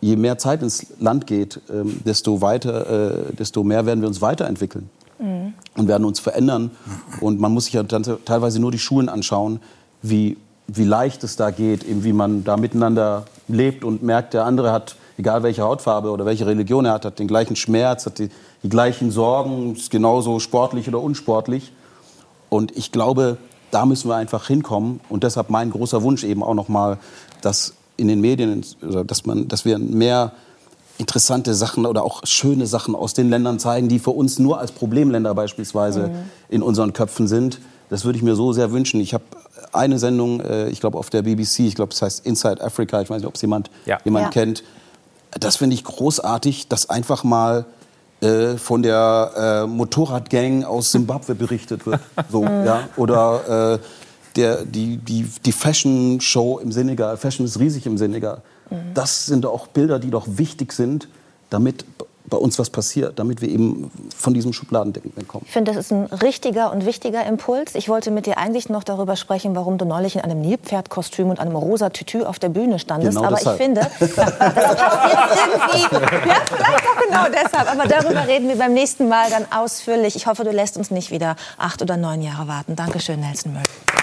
je 0.00 0.16
mehr 0.16 0.38
Zeit 0.38 0.62
ins 0.62 0.86
Land 1.00 1.26
geht, 1.26 1.60
ähm, 1.72 2.00
desto, 2.04 2.40
weiter, 2.40 3.30
äh, 3.30 3.32
desto 3.34 3.64
mehr 3.64 3.86
werden 3.86 4.00
wir 4.00 4.08
uns 4.08 4.22
weiterentwickeln 4.22 4.88
mhm. 5.18 5.54
und 5.76 5.88
werden 5.88 6.04
uns 6.04 6.20
verändern. 6.20 6.70
Und 7.20 7.40
man 7.40 7.52
muss 7.52 7.64
sich 7.64 7.74
ja 7.74 7.82
dann 7.82 8.04
teilweise 8.24 8.60
nur 8.60 8.70
die 8.70 8.78
Schulen 8.78 9.08
anschauen, 9.08 9.60
wie, 10.02 10.36
wie 10.68 10.84
leicht 10.84 11.24
es 11.24 11.34
da 11.36 11.50
geht, 11.50 11.82
eben 11.84 12.04
wie 12.04 12.12
man 12.12 12.44
da 12.44 12.56
miteinander 12.56 13.24
lebt 13.48 13.82
und 13.82 14.02
merkt, 14.02 14.34
der 14.34 14.44
andere 14.44 14.70
hat, 14.70 14.96
egal 15.16 15.42
welche 15.42 15.62
Hautfarbe 15.62 16.10
oder 16.10 16.24
welche 16.24 16.46
Religion 16.46 16.84
er 16.84 16.92
hat, 16.92 17.04
hat 17.04 17.18
den 17.18 17.26
gleichen 17.26 17.56
Schmerz, 17.56 18.06
hat 18.06 18.20
die, 18.20 18.28
die 18.62 18.68
gleichen 18.68 19.10
Sorgen, 19.10 19.74
ist 19.74 19.90
genauso 19.90 20.38
sportlich 20.38 20.86
oder 20.86 21.00
unsportlich. 21.00 21.72
Und 22.48 22.76
ich 22.76 22.92
glaube, 22.92 23.38
da 23.70 23.86
müssen 23.86 24.08
wir 24.08 24.16
einfach 24.16 24.46
hinkommen. 24.46 25.00
Und 25.08 25.24
deshalb 25.24 25.50
mein 25.50 25.70
großer 25.70 26.02
Wunsch 26.02 26.24
eben 26.24 26.42
auch 26.42 26.54
nochmal, 26.54 26.98
dass 27.42 27.74
in 27.96 28.08
den 28.08 28.20
Medien, 28.20 28.64
dass, 28.80 29.26
man, 29.26 29.48
dass 29.48 29.64
wir 29.64 29.78
mehr 29.78 30.32
interessante 30.98 31.54
Sachen 31.54 31.86
oder 31.86 32.02
auch 32.02 32.22
schöne 32.24 32.66
Sachen 32.66 32.94
aus 32.94 33.14
den 33.14 33.30
Ländern 33.30 33.58
zeigen, 33.58 33.88
die 33.88 33.98
für 33.98 34.10
uns 34.10 34.38
nur 34.38 34.58
als 34.58 34.72
Problemländer 34.72 35.34
beispielsweise 35.34 36.08
mhm. 36.08 36.14
in 36.48 36.62
unseren 36.62 36.92
Köpfen 36.92 37.28
sind. 37.28 37.60
Das 37.88 38.04
würde 38.04 38.18
ich 38.18 38.22
mir 38.22 38.34
so 38.34 38.52
sehr 38.52 38.72
wünschen. 38.72 39.00
Ich 39.00 39.14
habe 39.14 39.24
eine 39.72 39.98
Sendung, 39.98 40.40
äh, 40.40 40.68
ich 40.68 40.80
glaube 40.80 40.98
auf 40.98 41.10
der 41.10 41.22
BBC, 41.22 41.60
ich 41.60 41.74
glaube 41.74 41.92
es 41.92 42.02
heißt 42.02 42.26
Inside 42.26 42.62
Africa, 42.62 43.00
ich 43.00 43.10
weiß 43.10 43.18
nicht, 43.18 43.28
ob 43.28 43.36
es 43.36 43.42
jemand, 43.42 43.70
ja. 43.86 43.98
jemand 44.04 44.26
ja. 44.26 44.30
kennt. 44.30 44.64
Das 45.38 45.56
finde 45.56 45.74
ich 45.74 45.84
großartig, 45.84 46.68
dass 46.68 46.90
einfach 46.90 47.22
mal 47.22 47.66
äh, 48.20 48.56
von 48.56 48.82
der 48.82 49.64
äh, 49.64 49.66
Motorradgang 49.66 50.64
aus 50.64 50.92
Simbabwe 50.92 51.34
berichtet 51.34 51.86
wird. 51.86 52.00
So, 52.30 52.44
ja? 52.44 52.88
Oder 52.96 53.74
äh, 53.74 53.78
der, 54.36 54.64
die, 54.64 54.96
die, 54.98 55.26
die 55.44 55.52
Fashion 55.52 56.20
Show 56.20 56.58
im 56.58 56.72
Senegal. 56.72 57.16
Fashion 57.16 57.46
ist 57.46 57.58
riesig 57.58 57.86
im 57.86 57.98
Senegal. 57.98 58.42
Mhm. 58.70 58.76
Das 58.94 59.26
sind 59.26 59.46
auch 59.46 59.66
Bilder, 59.68 59.98
die 59.98 60.10
doch 60.10 60.26
wichtig 60.28 60.72
sind, 60.72 61.08
damit 61.50 61.84
bei 62.28 62.36
uns 62.36 62.58
was 62.58 62.70
passiert, 62.70 63.18
damit 63.18 63.40
wir 63.40 63.48
eben 63.48 63.90
von 64.16 64.34
diesem 64.34 64.52
Schubladendenken 64.52 65.12
wegkommen. 65.16 65.46
Ich 65.46 65.52
finde, 65.52 65.72
das 65.72 65.84
ist 65.86 65.92
ein 65.92 66.04
richtiger 66.06 66.72
und 66.72 66.86
wichtiger 66.86 67.24
Impuls. 67.26 67.74
Ich 67.74 67.88
wollte 67.88 68.10
mit 68.10 68.26
dir 68.26 68.38
eigentlich 68.38 68.68
noch 68.68 68.84
darüber 68.84 69.16
sprechen, 69.16 69.54
warum 69.54 69.78
du 69.78 69.84
neulich 69.84 70.16
in 70.16 70.22
einem 70.22 70.40
Nilpferdkostüm 70.40 71.30
und 71.30 71.40
einem 71.40 71.56
rosa 71.56 71.90
Tütü 71.90 72.22
auf 72.22 72.38
der 72.38 72.48
Bühne 72.48 72.78
standest. 72.78 73.16
Genau 73.16 73.26
Aber 73.26 73.36
deshalb. 73.36 73.58
ich 73.58 73.64
finde, 73.64 73.80
das 73.98 74.14
passt 74.14 74.36
jetzt 74.40 74.82
irgendwie. 75.46 76.28
Ja, 76.28 76.36
vielleicht 76.46 76.84
auch 76.86 77.06
genau 77.06 77.42
deshalb. 77.44 77.72
Aber 77.72 77.88
darüber 77.88 78.26
reden 78.26 78.48
wir 78.48 78.56
beim 78.56 78.74
nächsten 78.74 79.08
Mal 79.08 79.30
dann 79.30 79.46
ausführlich. 79.50 80.16
Ich 80.16 80.26
hoffe, 80.26 80.44
du 80.44 80.50
lässt 80.50 80.76
uns 80.76 80.90
nicht 80.90 81.10
wieder 81.10 81.36
acht 81.56 81.82
oder 81.82 81.96
neun 81.96 82.22
Jahre 82.22 82.48
warten. 82.48 82.76
Dankeschön, 82.76 83.20
Nelson 83.20 83.52
Murray. 83.52 83.97